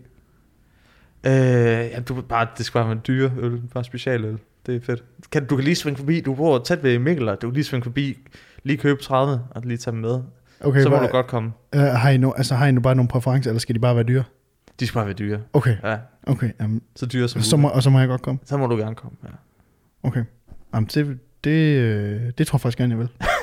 [1.27, 4.37] Øh, ja, du, bare, det skal bare være en dyre øl, bare specialøl.
[4.65, 5.03] Det er fedt.
[5.31, 7.63] Kan, du kan lige svinge forbi, du bor tæt ved Mikkel, og du kan lige
[7.63, 8.17] svinge forbi,
[8.63, 10.19] lige købe 30 og lige tage dem med.
[10.61, 11.51] Okay, så må hvad- du godt komme.
[11.75, 13.95] Uh, har, I no, altså, har I nu bare nogle præferencer, eller skal de bare
[13.95, 14.23] være dyre?
[14.79, 15.39] De skal bare være dyre.
[15.53, 15.97] Okay, Ja,
[16.27, 16.51] okay.
[16.63, 18.39] Um, så dyre som så må, og så må jeg godt komme.
[18.45, 19.29] Så må du gerne komme, ja.
[20.03, 20.23] Okay.
[20.73, 23.09] Jamen, det, det, øh, det tror jeg faktisk gerne, jeg vil.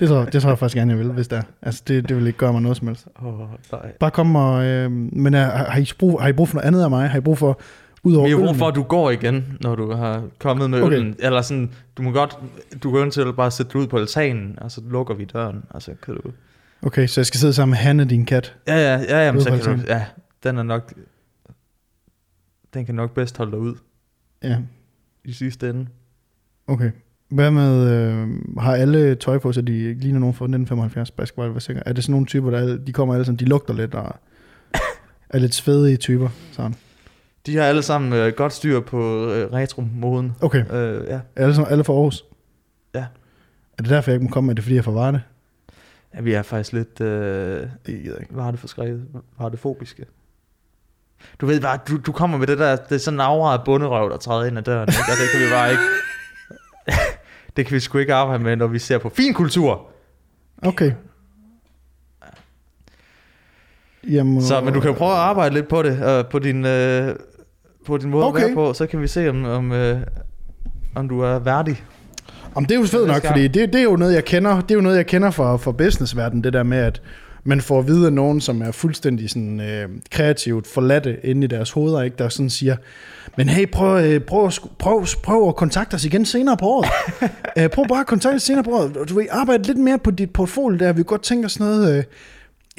[0.00, 1.42] Det tror, det tror jeg faktisk gerne, jeg vil, hvis det er.
[1.62, 3.08] Altså, det, det vil ikke gøre mig noget som helst.
[3.14, 3.38] Oh,
[3.72, 3.92] nej.
[4.00, 4.64] Bare kom og...
[4.64, 7.08] Øh, men er, har, I brug, har I brug for noget andet af mig?
[7.10, 7.60] Har I brug for...
[8.02, 10.96] Udover Vi har brug for, at du går igen, når du har kommet med Okay.
[10.96, 11.16] øllen.
[11.18, 12.38] Eller sådan, du må godt,
[12.82, 15.82] du kan eventuelt bare sætte dig ud på altanen, og så lukker vi døren, og
[15.82, 16.20] så kan du...
[16.82, 18.54] Okay, så jeg skal sidde sammen med Hanne, din kat.
[18.68, 20.04] Ja, ja, ja, jamen, Ude så kan du, ja,
[20.44, 20.92] den er nok,
[22.74, 23.74] den kan nok bedst holde dig ud
[24.42, 24.56] Ja,
[25.24, 25.86] i sidste ende.
[26.66, 26.90] okay.
[27.28, 31.60] Hvad med, øh, har alle tøj på, så de ligner nogen fra 1975 basketball, hvad
[31.60, 31.82] sikker?
[31.86, 34.16] Er det sådan nogle typer, der alle, de kommer alle sammen, de lugter lidt og
[35.30, 36.28] er lidt svedige typer?
[36.52, 36.74] Sådan.
[37.46, 40.32] De har alle sammen øh, godt styr på øh, retro-moden.
[40.40, 41.20] Okay, Øh, ja.
[41.36, 42.24] alle, sammen- alle fra Aarhus?
[42.94, 43.06] Ja.
[43.78, 45.20] Er det derfor, jeg ikke må komme med det, fordi jeg er fra Varde?
[46.14, 47.66] ja, vi er faktisk lidt øh,
[48.30, 49.04] vardeforskrevet,
[49.38, 50.04] vardefobiske.
[51.40, 53.64] Du ved bare, du, du kommer med det der, det er sådan en aura af
[53.64, 54.98] bunderøv, der træder ind ad døren, ikke?
[55.12, 55.82] og det kan vi bare ikke,
[57.56, 59.86] det kan vi sgu ikke arbejde med, når vi ser på fin kultur.
[60.62, 60.92] Okay.
[64.10, 66.66] Jamen, Så, men du kan jo prøve at arbejde lidt på det, øh, på din,
[66.66, 67.14] øh,
[67.86, 68.40] på din måde Okay.
[68.40, 69.98] at være på, så kan vi se, om, om, øh,
[70.94, 71.84] om du er værdig.
[72.56, 74.60] Jamen, det er jo fedt nok, fordi det, det er jo noget, jeg kender.
[74.60, 77.02] Det er jo noget, jeg kender fra, fra businessverdenen, det der med, at
[77.46, 81.46] man får at vide af nogen, som er fuldstændig sådan, øh, kreativt forladte inde i
[81.46, 82.16] deres hoveder, ikke?
[82.18, 82.76] der sådan siger,
[83.36, 86.88] men hey, prøv, øh, prøv, prøv, prøv, at kontakte os igen senere på året.
[87.58, 89.08] øh, prøv bare at kontakte os senere på året.
[89.08, 90.92] Du vil arbejde lidt mere på dit portfolio der.
[90.92, 91.98] Vi godt tænke os noget...
[91.98, 92.04] Øh,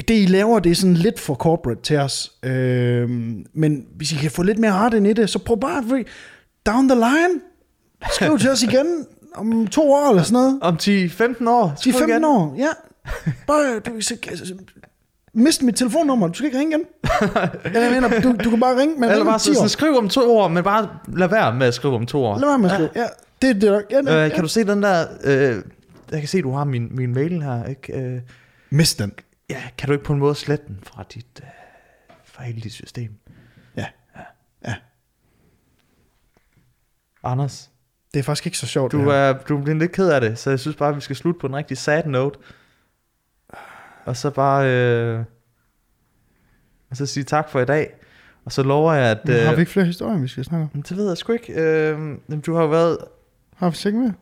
[0.07, 2.32] det I laver, det er sådan lidt for corporate til os.
[2.43, 3.09] Øh,
[3.53, 6.05] men hvis I kan få lidt mere art ind i det, så prøv bare at
[6.65, 7.41] down the line.
[8.13, 9.05] Skriv til os igen
[9.36, 10.59] om to år eller sådan noget.
[10.61, 11.74] Om 10-15 år.
[11.80, 12.70] 10-15 år, ja.
[13.47, 14.55] Bare, du, så, altså,
[15.33, 16.85] mist mit telefonnummer, du skal ikke ringe igen.
[17.65, 19.69] Eller jeg mener, du, du kan bare ringe, men Eller bare om 10 så, sådan,
[19.69, 22.39] skriv om to år, men bare lad være med at skrive om to år.
[22.39, 22.89] Lad være med at skrive.
[22.95, 23.05] Ja,
[23.41, 25.05] det, det, er- ja, ja, Øh, kan du se den der...
[25.23, 25.63] Øh,
[26.11, 27.93] jeg kan se, du har min, min mail her, ikke?
[28.01, 28.21] Øh,
[28.69, 29.13] Mist den.
[29.49, 31.25] ja, kan du ikke på en måde slette den fra dit...
[31.43, 31.47] Øh,
[32.25, 33.11] fra hele dit system?
[33.77, 33.85] Ja.
[34.67, 34.73] Ja.
[37.23, 37.69] Anders,
[38.13, 38.91] Det er faktisk ikke så sjovt.
[38.91, 41.15] du det er, du bliver lidt ked af det, så jeg synes bare, vi skal
[41.15, 42.39] slutte på en rigtig sad note.
[44.07, 44.71] Og så bare...
[44.71, 45.23] Øh,
[46.89, 47.93] og så sige tak for i dag.
[48.45, 49.19] Og så lover jeg, at...
[49.25, 50.69] Men har vi Øh, ikke flere historier, vi skal snakke om?
[50.73, 51.53] men det ved jeg sgu ikke.
[51.53, 52.97] Øh, du har jo været...
[53.55, 54.13] Har vi ikke mere?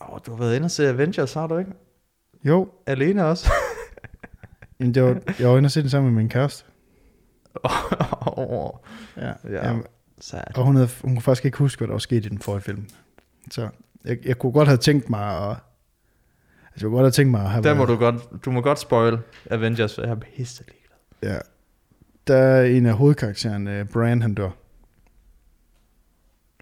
[0.00, 1.72] Åh, du har været inde og se Avengers, har du ikke?
[2.44, 2.68] Jo.
[2.86, 3.50] Alene også.
[4.80, 6.64] Jamen, det var, jeg var inde og se den sammen med min kæreste.
[7.64, 7.70] Åh,
[9.16, 9.32] Ja.
[9.50, 9.66] Ja.
[9.68, 9.84] Jamen,
[10.20, 10.40] sad.
[10.56, 12.62] og hun, havde, hun kunne faktisk ikke huske, hvad der var sket i den forrige
[12.62, 12.88] film.
[13.50, 13.68] Så
[14.04, 15.56] jeg, jeg kunne godt have tænkt mig at...
[16.72, 18.60] Altså, jeg kunne godt have tænkt mig at have Der må du godt, du må
[18.60, 19.18] godt spoil
[19.50, 21.34] Avengers, for jeg er pisse ligeglad.
[21.34, 21.38] Ja.
[22.26, 24.50] Der er en af hovedkaraktererne, Brian, han dør.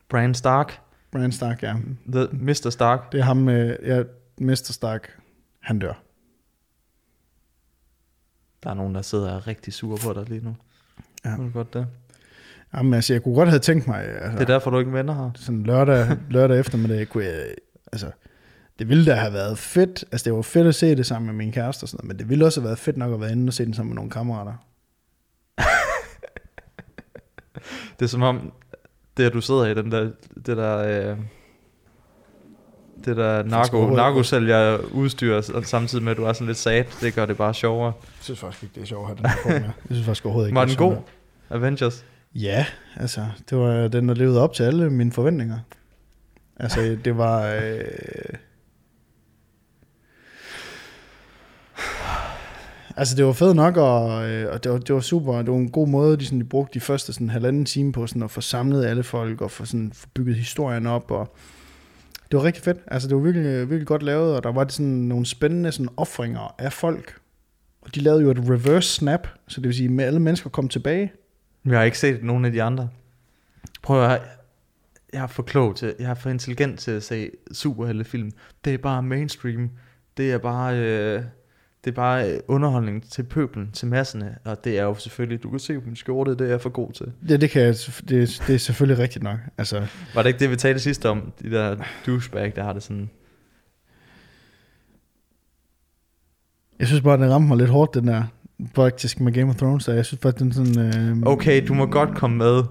[0.09, 0.81] Bran Stark,
[1.13, 1.75] Brian Stark, ja.
[2.13, 2.71] The Mr.
[2.71, 3.13] Stark.
[3.13, 4.03] Det er ham med, ja,
[4.39, 4.55] Mr.
[4.55, 5.19] Stark,
[5.61, 6.03] han dør.
[8.63, 10.57] Der er nogen, der sidder og er rigtig sure på dig lige nu.
[11.25, 11.31] Ja.
[11.31, 11.87] Ved du godt det?
[12.75, 15.15] Jamen, altså, jeg kunne godt have tænkt mig, altså, Det er derfor, du ikke venner
[15.15, 15.31] her.
[15.35, 17.55] sådan lørdag, lørdag eftermiddag, kunne jeg,
[17.93, 18.11] altså,
[18.79, 21.35] det ville da have været fedt, altså det var fedt at se det sammen med
[21.35, 23.33] min kæreste og sådan noget, men det ville også have været fedt nok at være
[23.33, 24.53] inde og se den sammen med nogle kammerater.
[27.99, 28.53] Det er som om,
[29.17, 30.11] det at du sidder i den der,
[30.47, 31.17] det der, øh,
[33.05, 37.15] det der narko, narkosælger udstyr, og samtidig med, at du er sådan lidt sad, det
[37.15, 37.93] gør det bare sjovere.
[37.97, 39.73] Jeg synes faktisk ikke, det er sjovt at have den her på mere.
[39.89, 40.97] Jeg synes faktisk overhovedet ikke, Var det den god?
[41.51, 42.05] Avengers?
[42.35, 42.67] Ja,
[42.97, 45.59] altså, det var den, der levede op til alle mine forventninger.
[46.57, 47.47] Altså, det var...
[47.47, 47.81] Øh...
[52.97, 55.37] Altså, det var fedt nok, og, øh, og det, var, det var super.
[55.37, 58.07] Det var en god måde, de, sådan, de brugte de første sådan, halvanden time på
[58.07, 61.37] sådan, at få samlet alle folk, og få, sådan, få bygget historien op, og
[62.31, 62.79] det var rigtig fedt.
[62.87, 66.55] Altså, det var virkelig, virkelig godt lavet, og der var sådan nogle spændende sådan, offringer
[66.59, 67.15] af folk.
[67.83, 70.69] Og de lavede jo et reverse snap, så det vil sige, at alle mennesker kom
[70.69, 71.13] tilbage.
[71.65, 72.89] Jeg har ikke set nogen af de andre.
[73.83, 74.21] Prøv at høre.
[75.13, 78.33] Jeg er for klog til, jeg er for intelligent til at se superheltefilm.
[78.65, 79.71] Det er bare mainstream.
[80.17, 81.23] Det er bare, øh,
[81.85, 84.39] det er bare øh, underholdning til pøblen, til masserne.
[84.45, 86.69] Og det er jo selvfølgelig, du kan se på min skjorte, det er jeg for
[86.71, 87.13] god til.
[87.29, 87.75] Ja, det, kan jeg,
[88.09, 89.39] det, det er selvfølgelig rigtigt nok.
[89.59, 91.33] Altså, Var det ikke det, vi talte sidst om?
[91.43, 91.77] De der
[92.07, 93.11] douchebag, der har det sådan...
[96.79, 98.23] jeg synes bare, den ramte mig lidt hårdt, den der
[98.75, 99.85] faktisk med Game of Thrones.
[99.85, 100.79] Så jeg synes bare, den sådan...
[100.79, 102.63] Øh, Okay, du må godt komme med.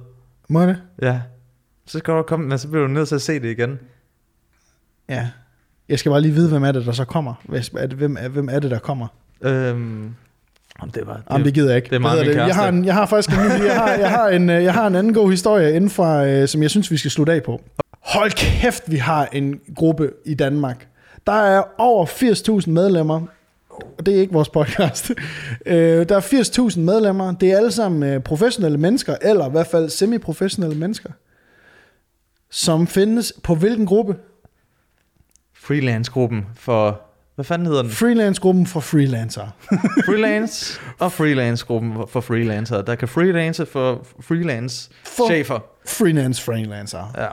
[0.49, 0.81] Må jeg det?
[1.01, 1.21] Ja.
[1.85, 3.79] Så skal du komme, men så bliver du nødt til at se det igen.
[5.09, 5.29] Ja.
[5.89, 7.33] Jeg skal bare lige vide, hvem er det, der så kommer.
[7.77, 9.07] Er det- Hvem er, hvem er det, der kommer?
[9.41, 10.13] Øhm,
[10.79, 11.13] om det var...
[11.13, 11.89] Det, Jamen, det gider jeg ikke.
[11.89, 14.27] det er meget hedder jeg, har en, jeg har faktisk en, jeg har, jeg har
[14.29, 16.97] en, øh, jeg har en anden god historie inden fra, øh, som jeg synes, vi
[16.97, 17.61] skal slutte af på.
[18.01, 20.87] Hold kæft, vi har en gruppe i Danmark,
[21.27, 22.05] Der er over
[22.65, 23.21] 80.000 medlemmer,
[24.05, 25.11] det er ikke vores podcast.
[25.65, 27.31] Øh, der er 80.000 medlemmer.
[27.35, 31.09] Det er alle sammen professionelle mennesker, eller i hvert fald semi-professionelle mennesker,
[32.51, 34.15] som findes på hvilken gruppe?
[35.67, 37.01] Freelance-gruppen for...
[37.35, 37.91] Hvad fanden hedder den?
[37.91, 39.49] Freelance-gruppen for freelancere.
[40.07, 42.81] Freelance og freelance-gruppen for freelancer.
[42.81, 45.59] Der kan freelance for freelance For- chefer.
[45.87, 47.11] freelance freelancere.
[47.17, 47.27] Ja.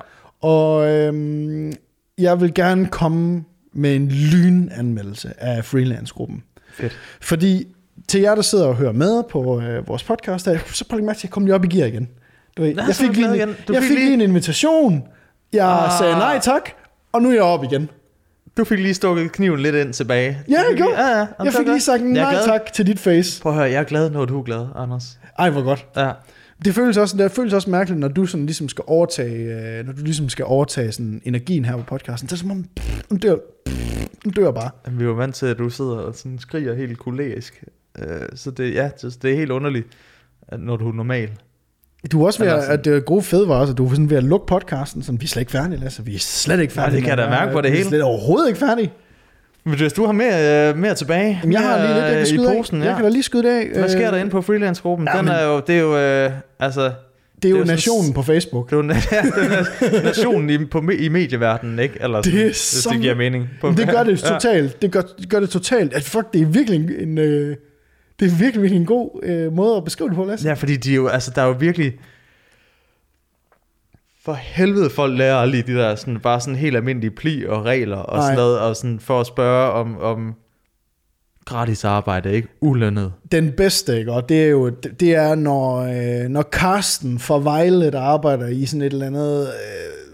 [0.49, 1.73] Og øhm,
[2.19, 6.43] jeg vil gerne komme med en lynanmeldelse af freelance-gruppen.
[6.75, 6.99] Fedt.
[7.21, 7.67] Fordi
[8.09, 11.07] til jer, der sidder og hører med på øh, vores podcast, her, så prøv lige
[11.07, 12.09] mærke til, at jeg kom lige op i gear igen.
[12.57, 15.09] Du ved, Nå, jeg fik, lige, en, jeg fik lige en invitation.
[15.53, 15.93] Jeg Ah.
[15.99, 16.71] sagde nej tak,
[17.13, 17.91] og nu er jeg op igen.
[18.57, 20.39] Du fik lige stukket kniven lidt ind tilbage.
[20.49, 20.91] Ja, jeg gjorde.
[20.93, 21.27] lige- Ja, ja.
[21.45, 23.43] Jeg fik lige sagt nej tak til dit face.
[23.43, 25.19] Prøv at høre, jeg er glad, når du er glad, Anders.
[25.39, 25.87] Ej, hvor godt.
[25.97, 26.11] Ja.
[26.65, 29.93] Det føles også, det føles også mærkeligt, når du sådan ligesom skal overtage, øh, når
[29.93, 32.27] du ligesom skal overtage sådan energien her på podcasten.
[32.29, 32.65] Det er som om,
[33.09, 33.37] den dør,
[34.25, 34.71] den dør bare.
[34.87, 37.65] Jamen, Vi er jo vant til, at du sidder og sådan skriger helt kolerisk.
[37.99, 39.87] Øh, Så det, ja, det, er helt underligt,
[40.59, 41.31] når du er normal.
[42.13, 43.87] Du er også ved, at, sådan- at det er gode fede var også, at du
[43.87, 46.05] er sådan ved at lukke podcasten, sådan, vi er slet ikke færdige, Lasse.
[46.05, 46.97] Vi er slet ikke færdige.
[46.97, 47.89] det kan jeg da mærke på det vi er hele.
[47.89, 48.93] slet overhovedet ikke færdige.
[49.65, 52.21] Men hvis du har mere, øh, mere tilbage Jamen, jeg har lige lidt, jeg kan
[52.21, 52.85] øh, skyde i posen, af.
[52.85, 52.89] ja.
[52.89, 53.79] Jeg kan da lige skyde det af.
[53.79, 55.09] Hvad sker Øh, der inde på freelance-gruppen?
[55.15, 56.31] Ja, Den er jo, det er jo, øh,
[56.61, 56.93] altså, Det er jo
[57.43, 58.71] det er jo nationen sådan- på Facebook.
[58.71, 61.95] det er jo ja, det nationen i, på, i medieverdenen, ikke?
[62.01, 63.49] Eller Det sådan, er hvis så- det giver mening.
[63.61, 64.29] På, det gør det Ja.
[64.29, 64.83] totalt.
[64.83, 65.95] Det gør, det gør det totalt.
[65.95, 67.57] At fuck, det er virkelig en, øh,
[68.21, 70.49] det er virkelig, virkelig en god øh, måde at beskrive det på, Lasse.
[70.49, 71.99] Ja, fordi de jo, altså, der er jo virkelig...
[74.25, 77.97] For helvede, folk lærer aldrig de der sådan, bare sådan helt almindelige pli og regler
[77.97, 78.27] og Nej.
[78.27, 80.35] sådan noget, og sådan for at spørge om, om
[81.45, 82.49] gratis arbejde, ikke?
[82.61, 83.13] Ulønnet.
[83.33, 84.13] Den bedste, ikke?
[84.13, 88.47] Og det er jo, det det er, når, øh, når Karsten fra Vejle, der arbejder
[88.47, 90.14] i sådan et eller andet, øh,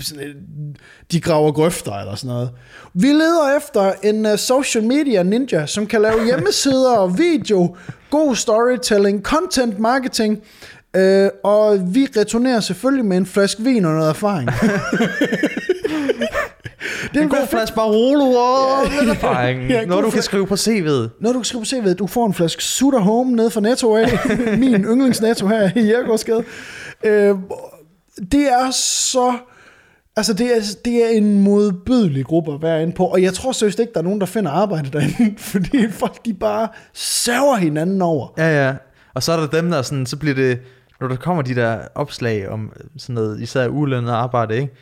[0.00, 0.76] sådan
[1.12, 2.50] de graver grøfter eller sådan noget.
[2.94, 7.76] Vi leder efter en uh, social media ninja, som kan lave hjemmesider og video,
[8.10, 10.42] god storytelling, content marketing,
[10.96, 14.50] øh, og vi returnerer selvfølgelig med en flaske vin og noget erfaring.
[17.12, 20.22] det En vil være god flaske Barolo og lidt erfaring, Ja, ja, når du kan
[20.22, 21.08] skrive på CV'et.
[21.20, 24.18] Når du skal på CV, du får en flaske Sutter Home nede fra Netto af.
[24.58, 26.44] Min yndlingsnetto her i Jærgårdsgade.
[27.04, 27.34] Øh,
[28.32, 29.32] det er så...
[30.16, 33.52] Altså, det er, det er en modbydelig gruppe at være inde på, og jeg tror
[33.52, 38.02] seriøst ikke, der er nogen, der finder arbejde derinde, fordi folk, de bare saver hinanden
[38.02, 38.28] over.
[38.38, 38.74] Ja, ja.
[39.14, 40.60] Og så er der dem, der sådan, så bliver det,
[41.00, 44.72] når der kommer de der opslag om sådan noget, især ulønnet arbejde, ikke?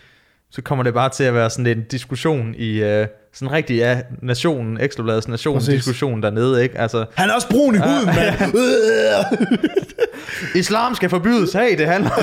[0.51, 4.01] så kommer det bare til at være sådan en diskussion i, øh, sådan rigtig, ja,
[4.23, 6.79] nationen, Ekstrabladets nation-diskussion dernede, ikke?
[6.79, 8.55] Altså, Han er også brun i huden, mand.
[10.55, 12.11] islam skal forbydes, hey, det handler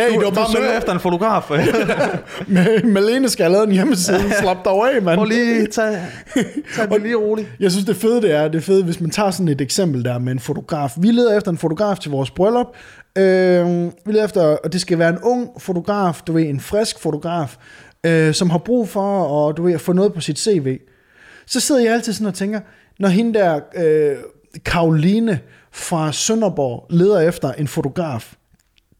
[0.00, 1.50] hey, du, det var du bare søger med, efter en fotograf.
[2.94, 4.32] Malene skal have lavet en hjemmeside.
[4.40, 5.16] Slap dig af, mand.
[5.16, 5.98] Prøv lige, tag,
[6.76, 7.48] tag det lige roligt.
[7.60, 10.18] Jeg synes, det fede det er, det fedt, hvis man tager sådan et eksempel der
[10.18, 10.92] med en fotograf.
[10.98, 12.66] Vi leder efter en fotograf til vores bryllup.
[13.18, 17.00] Øh, vi leder efter, og det skal være en ung fotograf, du ved, en frisk
[17.00, 17.56] fotograf,
[18.06, 20.78] øh, som har brug for at, du ved, at få noget på sit CV.
[21.46, 22.60] Så sidder jeg altid sådan og tænker,
[22.98, 24.16] når hende der, øh,
[24.64, 25.40] Karoline
[25.72, 28.34] fra Sønderborg, leder efter en fotograf,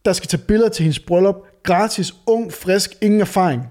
[0.05, 3.63] der skal tage billeder til hendes bryllup, gratis, ung, frisk, ingen erfaring.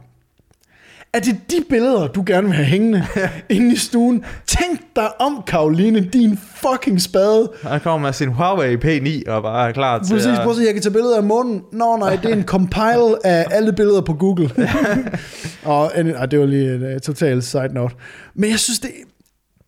[1.14, 3.05] Er det de billeder, du gerne vil have hængende
[3.49, 4.26] inde i stuen?
[4.47, 7.51] Tænk dig om, Karoline, din fucking spade.
[7.64, 10.39] Han kommer med sin Huawei P9 og bare er klar til Præcis, at...
[10.43, 11.62] prøv at se, jeg kan tage billeder af månen.
[11.72, 14.51] Nå nej, det er en compile af alle billeder på Google.
[15.64, 17.95] og, og det var lige et uh, total side note.
[18.36, 18.91] Men jeg synes, det,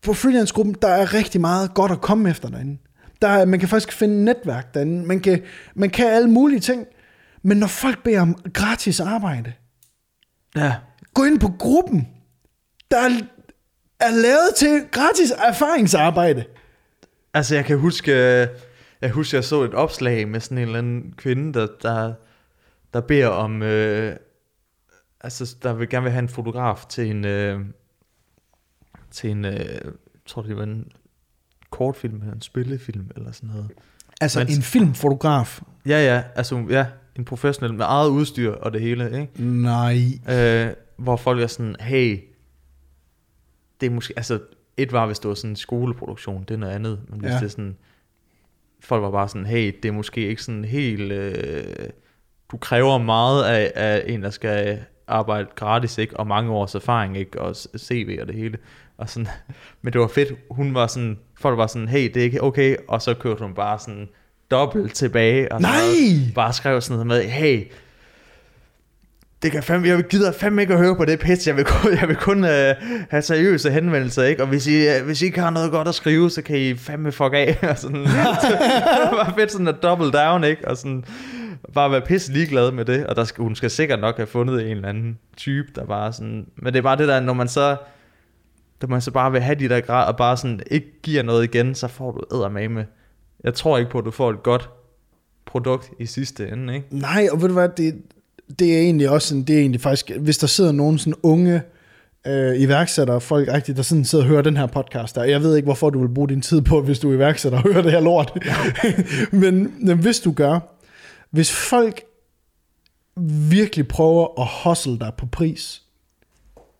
[0.03, 2.77] på freelance-gruppen, der er rigtig meget godt at komme efter derinde.
[3.21, 5.07] Der er, man kan faktisk finde netværk derinde.
[5.07, 5.41] Man kan,
[5.75, 6.85] man kan alle mulige ting.
[7.43, 9.53] Men når folk beder om gratis arbejde,
[10.55, 10.73] Ja.
[11.13, 12.07] Gå ind på gruppen,
[12.91, 12.97] der
[13.99, 16.45] er, lavet til gratis erfaringsarbejde.
[17.33, 18.47] Altså, jeg kan huske, øh,
[19.01, 22.13] jeg husker, jeg så et opslag med sådan en eller anden kvinde, der, der,
[22.93, 24.15] der beder om, øh,
[25.21, 27.59] altså, der vil gerne vil have en fotograf til en, øh,
[29.11, 29.81] til en, øh, jeg
[30.25, 30.91] tror det var en
[31.69, 33.69] kortfilm eller en spillefilm eller sådan noget.
[34.21, 35.61] Altså Men- en filmfotograf.
[35.85, 36.85] Ja, ja, altså, ja,
[37.15, 39.43] en professionel med eget udstyr og det hele, ikke?
[39.43, 39.97] Nej.
[40.29, 40.73] Øh,
[41.03, 42.19] hvor folk er sådan, hey,
[43.81, 44.39] det er måske, altså,
[44.77, 47.35] et var, hvis det var sådan en skoleproduktion, det er noget andet, men hvis Ja.
[47.35, 47.77] det er sådan,
[48.79, 51.63] folk var bare sådan, hey, det er måske ikke sådan helt, øh,
[52.51, 57.17] du kræver meget af, af en, der skal arbejde gratis, ikke, og mange års erfaring,
[57.17, 58.57] ikke, og CV og det hele,
[58.97, 59.27] og sådan,
[59.81, 62.75] men det var fedt, hun var sådan, folk var sådan, hey, det er ikke okay,
[62.87, 64.09] og så kørte hun bare sådan
[64.51, 65.71] dobbelt tilbage, og Nej!
[65.71, 67.65] noget, bare skrev sådan noget med, hey,
[69.43, 71.91] det kan fandme, jeg gider fandme ikke at høre på det pis, jeg vil kun,
[71.91, 72.75] jeg vil kun øh,
[73.09, 74.41] have seriøse henvendelser, ikke?
[74.41, 76.75] Og hvis I, øh, hvis I ikke har noget godt at skrive, så kan I
[76.75, 80.67] fandme fuck af, og sådan, det var fedt sådan at double down, ikke?
[80.67, 81.05] Og sådan,
[81.73, 84.61] bare være pisse ligeglad med det, og der skal, hun skal sikkert nok have fundet
[84.61, 87.47] en eller anden type, der bare sådan, men det er bare det der, når man
[87.47, 87.77] så,
[88.81, 91.43] når man så bare vil have de der grad, og bare sådan ikke giver noget
[91.43, 92.85] igen, så får du eddermame.
[93.43, 94.69] Jeg tror ikke på, at du får et godt
[95.45, 96.87] produkt i sidste ende, ikke?
[96.91, 98.01] Nej, og ved du hvad, det,
[98.59, 101.61] det er egentlig også sådan, det er egentlig faktisk, hvis der sidder nogen sådan unge
[102.27, 105.23] øh, iværksættere, folk rigtigt, der sådan sidder og hører den her podcast der.
[105.23, 107.63] Jeg ved ikke, hvorfor du vil bruge din tid på, hvis du er iværksætter og
[107.63, 108.37] hører det her lort.
[109.41, 110.59] men, men hvis du gør,
[111.31, 112.01] hvis folk
[113.49, 115.81] virkelig prøver at hustle dig på pris,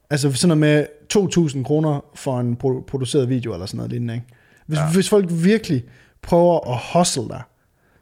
[0.10, 4.14] altså sådan noget med 2.000 kroner for en pro- produceret video eller sådan noget lignende,
[4.14, 4.28] ikke?
[4.68, 4.92] Hvis, ja.
[4.94, 5.84] hvis folk virkelig
[6.22, 7.42] prøver at hustle dig,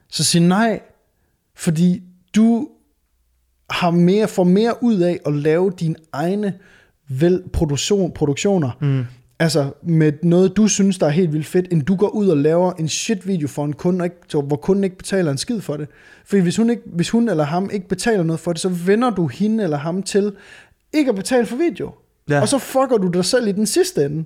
[0.09, 0.82] så sig nej,
[1.55, 2.03] fordi
[2.36, 2.67] du
[3.72, 6.53] har mere, får mere ud af at lave dine egne
[7.09, 9.03] vel produktion, produktioner, mm.
[9.39, 12.38] altså med noget, du synes, der er helt vildt fedt, end du går ud og
[12.38, 15.78] laver en shit video for en kunde, ikke, hvor kunden ikke betaler en skid for
[15.78, 15.88] det.
[16.26, 19.09] Fordi hvis hun, ikke, hvis hun eller ham ikke betaler noget for det, så vender
[19.09, 20.34] du hende eller ham til
[20.93, 21.91] ikke at betale for video.
[22.30, 22.41] Ja.
[22.41, 24.24] Og så fucker du dig selv i den sidste ende.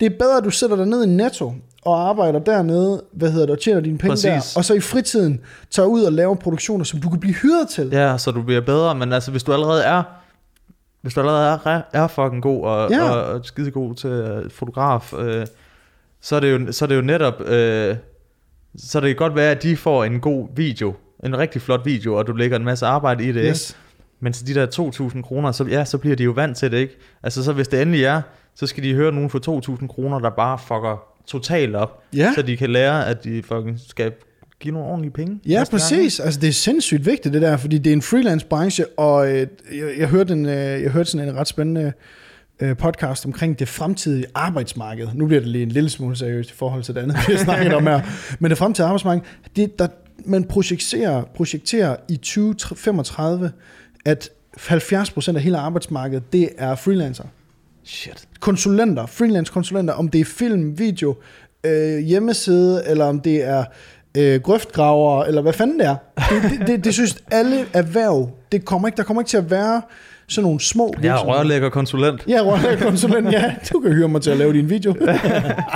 [0.00, 3.46] Det er bedre, at du sætter dig ned i Netto og arbejder dernede, hvad hedder
[3.46, 4.24] det, og tjener dine penge Præcis.
[4.24, 5.40] der, og så i fritiden
[5.70, 7.88] tager ud og laver produktioner, som du kan blive hyret til.
[7.92, 10.02] Ja, så du bliver bedre, men altså hvis du allerede er
[11.02, 13.10] hvis du allerede er, er fucking god og, Ja.
[13.10, 14.10] og, og skide god til
[14.44, 15.46] uh, fotograf, øh,
[16.20, 17.96] så, er det jo, så er det jo netop, øh,
[18.78, 20.94] så det kan godt være, at de får en god video,
[21.24, 23.50] en rigtig flot video, og du lægger en masse arbejde i det, ikke?
[23.50, 23.76] Yes.
[24.20, 24.66] Men til de der
[25.14, 26.98] 2.000 kroner, så, ja, så bliver de jo vant til det, ikke?
[27.22, 28.22] Altså så hvis det endelig er,
[28.58, 32.32] så skal de høre nogen for 2.000 kroner, der bare fucker totalt op, Ja.
[32.34, 34.12] så de kan lære, at de fucking skal
[34.60, 35.40] give nogle ordentlige penge.
[35.46, 36.20] Ja, næste gang, præcis.
[36.20, 39.36] Altså, det er sindssygt vigtigt, det der, fordi det er en freelance branche, og øh,
[39.38, 39.48] jeg,
[39.98, 40.52] jeg, hørte en, øh,
[40.82, 41.92] jeg hørte sådan en ret spændende
[42.60, 45.08] øh, podcast omkring det fremtidige arbejdsmarked.
[45.14, 47.44] Nu bliver det lige en lille smule seriøst i forhold til det andet, vi har
[47.44, 48.00] snakket om her.
[48.40, 49.22] Men det fremtidige arbejdsmarked,
[49.56, 49.88] det, der,
[50.24, 53.52] man projekterer, projekterer i 2035,
[54.04, 57.24] at 70% af hele arbejdsmarkedet, det er freelancer.
[57.90, 58.28] Shit.
[58.40, 61.14] konsulenter, freelance konsulenter, om det er film, video,
[61.64, 63.64] øh, hjemmeside, eller om det er
[64.16, 65.96] øh, grøftgraver, eller hvad fanden det er.
[66.16, 69.50] Det, det, det, det synes alle erhverv, det kommer ikke, der kommer ikke til at
[69.50, 69.82] være
[70.28, 71.38] sådan nogle små Jeg er virksomheder.
[71.38, 72.24] rørlægger konsulent.
[72.28, 74.94] Ja, rørlæggerkonsulent, ja, du kan hyre mig til at lave din video.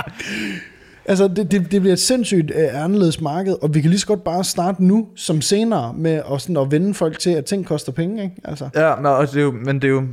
[1.05, 4.07] altså, det, det, det bliver et sindssygt øh, anderledes marked, og vi kan lige så
[4.07, 7.65] godt bare starte nu, som senere, med at, sådan, at vende folk til, at ting
[7.65, 8.35] koster penge, ikke?
[8.43, 8.69] Altså.
[8.75, 10.03] Ja, men, og det er jo, men det er jo,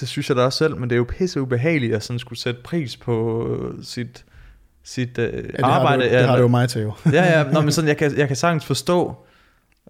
[0.00, 2.38] det synes jeg da også selv, men det er jo pisse ubehageligt at sådan skulle
[2.38, 4.24] sætte pris på øh, sit,
[4.84, 6.02] sit øh, Ja, det arbejde.
[6.02, 6.92] Har det, jo- det har det jo mig til, jo.
[7.12, 9.16] ja, ja, nå, men sådan, jeg kan, jeg kan sagtens forstå,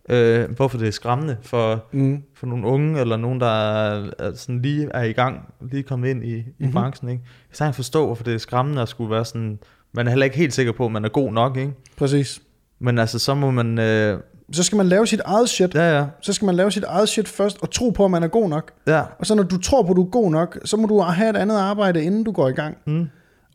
[0.09, 2.23] øh, hvorfor det er skræmmende for, Mm.
[2.35, 6.09] for nogle unge, eller nogen, der er, er sådan lige er i gang, lige kommet
[6.09, 6.45] ind i, i Mhm.
[6.59, 6.73] mm-hmm.
[6.73, 7.09] branchen.
[7.11, 7.23] Ikke?
[7.25, 9.59] Jeg kan sagtens forstå, hvorfor det er skræmmende at skulle være sådan,
[9.93, 11.73] man er heller ikke helt sikker på, at man er god nok, ikke?
[11.97, 12.41] Præcis.
[12.79, 14.21] Men altså, så må man, øh,
[14.53, 15.75] Så skal man lave sit eget shit.
[15.75, 18.23] ja, ja, så skal man lave sit eget shit først, og tro på, at man
[18.23, 18.73] er god nok.
[18.87, 21.01] ja, Og så når du tror på, at du er god nok, så må du
[21.01, 22.77] have et andet arbejde, inden du går i gang.
[22.87, 23.07] mm,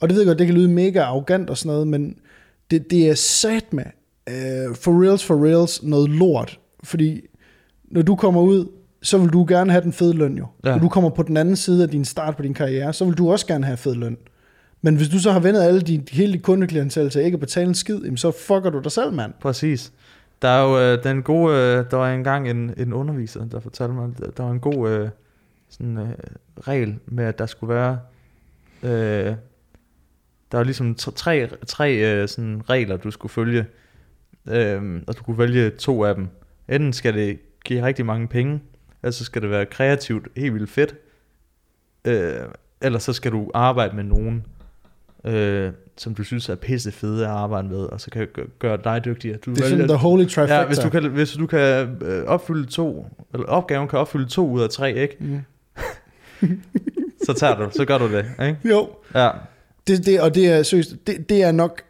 [0.01, 2.15] Og det ved jeg godt, det kan lyde mega arrogant og sådan noget, men
[2.71, 3.83] det, det er sat med,
[4.27, 6.59] uh, for reals, for reals, noget lort.
[6.83, 7.21] Fordi
[7.91, 8.65] når du kommer ud,
[9.03, 10.45] så vil du gerne have den fede løn jo.
[10.65, 10.71] Ja.
[10.71, 13.13] Når du kommer på den anden side af din start på din karriere, så vil
[13.13, 14.17] du også gerne have fed løn.
[14.81, 17.67] Men hvis du så har vendt alle de, hele dit kundeklientel til ikke at betale
[17.67, 19.33] en skid, jamen så fucker du dig selv, mand.
[19.41, 19.91] præcis.
[20.41, 23.93] Der er jo øh, den gode, øh, der var engang en, en underviser, der fortalte
[23.93, 25.09] mig, at der var en god øh,
[25.69, 26.13] sådan, øh,
[26.59, 27.99] regel med, at der skulle være,
[28.83, 29.35] øh,
[30.51, 33.65] der var ligesom tre, tre, tre øh, sådan regler, du skulle følge,
[34.49, 36.27] øh, og du kunne vælge to af dem.
[36.69, 38.61] Enten skal det give rigtig mange penge,
[39.03, 40.95] eller så skal det være kreativt, helt vildt fedt,
[42.05, 42.47] øh,
[42.81, 44.45] eller så skal du arbejde med nogen,
[45.25, 48.27] øh, som du synes er pisse fede at arbejde med, og så kan
[48.59, 49.37] gøre, dig dygtigere.
[49.37, 50.55] Du Det er sådan the holy trifecta.
[50.55, 54.49] ja, hvis du kan, hvis du kan øh, opfylde to, eller opgaven kan opfylde to
[54.49, 55.17] ud af tre, ikke?
[55.19, 55.41] Mm.
[57.25, 58.57] Så tager du, så gør du det, ikke?
[58.65, 59.29] Jo, Ja,
[59.87, 61.81] Det, det, og det er seriøst, det, det er nok,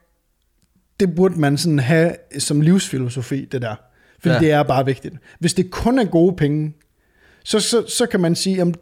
[0.99, 3.75] det burde man sådan have som livsfilosofi, det der.
[4.19, 4.39] Fordi ja.
[4.39, 5.15] Det er bare vigtigt.
[5.39, 6.73] Hvis det kun er gode penge,
[7.43, 8.73] så, så, så kan man sige,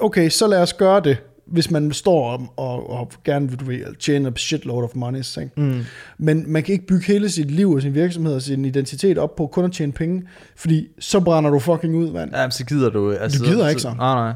[0.00, 1.16] okay, så lad os gøre det,
[1.50, 5.18] hvis man står og, og, og gerne vil du ved, tjene a shitload of money.
[5.40, 5.50] Ikke?
[5.56, 5.80] mm.
[6.18, 9.36] Men man kan ikke bygge hele sit liv og sin virksomhed og sin identitet op
[9.36, 10.22] på kun at tjene penge,
[10.56, 12.34] fordi så brænder du fucking ud, mand.
[12.34, 13.12] ja så gider du.
[13.12, 13.94] Altså, Du gider ikke så.
[13.94, 14.32] Nej, nej.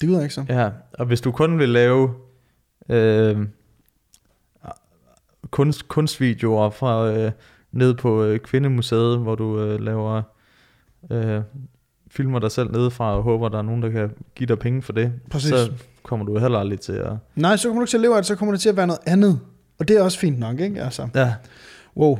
[0.00, 0.44] Det jeg ikke så.
[0.48, 2.10] Ja, og hvis du kun vil lave
[2.88, 3.36] øh,
[5.50, 7.32] kunst, kunstvideoer fra øh,
[7.72, 10.22] ned på øh, Kvindemuseet, hvor du øh, laver
[11.10, 11.40] øh,
[12.10, 14.92] filmer dig selv nedefra og håber, der er nogen, der kan give dig penge for
[14.92, 15.50] det, Præcis.
[15.50, 15.72] så
[16.02, 17.12] kommer du heller aldrig til at...
[17.36, 18.76] Nej, så kommer du ikke til at leve af det, så kommer det til at
[18.76, 19.40] være noget andet.
[19.78, 20.82] Og det er også fint nok, ikke?
[20.82, 21.32] Altså, Ja,
[21.96, 22.18] wow.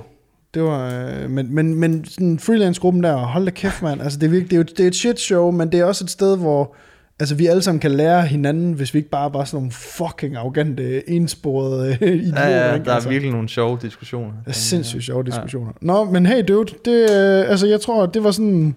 [0.55, 4.03] Det var, øh, men, men, men sådan freelance-gruppen der, hold da kæft, mand.
[4.03, 5.85] Altså, det, er virkelig, det, er jo, det er et shit show, men det er
[5.85, 6.75] også et sted, hvor
[7.21, 10.37] altså, vi alle sammen kan lære hinanden, hvis vi ikke bare var sådan nogle fucking
[10.37, 12.49] arrogante, ensporede øh, idioter.
[12.49, 12.85] ja, ja ikke?
[12.85, 14.33] der er altså, virkelig nogle sjove diskussioner.
[14.45, 15.73] det er sindssygt sjove diskussioner.
[15.83, 15.87] Ja.
[15.87, 18.75] Nå, men hey dude, det, øh, altså, jeg tror, det var sådan,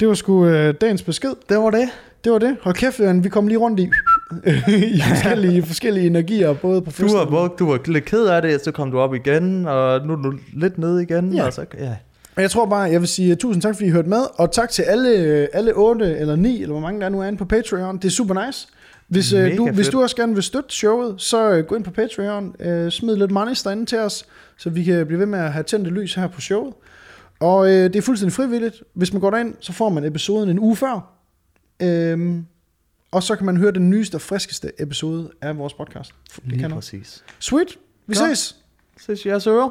[0.00, 1.32] det var sgu øh, dagens besked.
[1.48, 1.88] Det var det.
[2.24, 2.56] Det var det.
[2.62, 3.90] Hold kæft, vi kom lige rundt i,
[4.96, 8.72] i forskellige, forskellige energier, både på Du var, du var lidt ked af det, så
[8.72, 11.32] kom du op igen, og nu er du lidt nede igen.
[11.32, 11.46] Ja.
[11.46, 11.96] Og så, ja.
[12.36, 14.70] Og jeg tror bare, jeg vil sige tusind tak, fordi I hørte med, og tak
[14.70, 15.08] til alle,
[15.52, 17.96] alle 8 eller 9, eller hvor mange der nu er inde på Patreon.
[17.96, 18.68] Det er super nice.
[19.08, 21.90] Hvis, Mega du, hvis du også gerne vil støtte showet, så uh, gå ind på
[21.90, 25.52] Patreon, uh, smid lidt money derinde til os, så vi kan blive ved med at
[25.52, 26.74] have tændte lys her på showet.
[27.40, 28.82] Og uh, det er fuldstændig frivilligt.
[28.94, 31.12] Hvis man går derind, så får man episoden en uge før.
[32.12, 32.46] Um,
[33.10, 36.14] og så kan man høre den nyeste og friskeste episode af vores podcast.
[36.36, 37.24] Det Lige kan præcis.
[37.38, 38.38] Sweet, vi Godt.
[38.38, 38.56] ses!
[39.00, 39.70] Ses jeg så.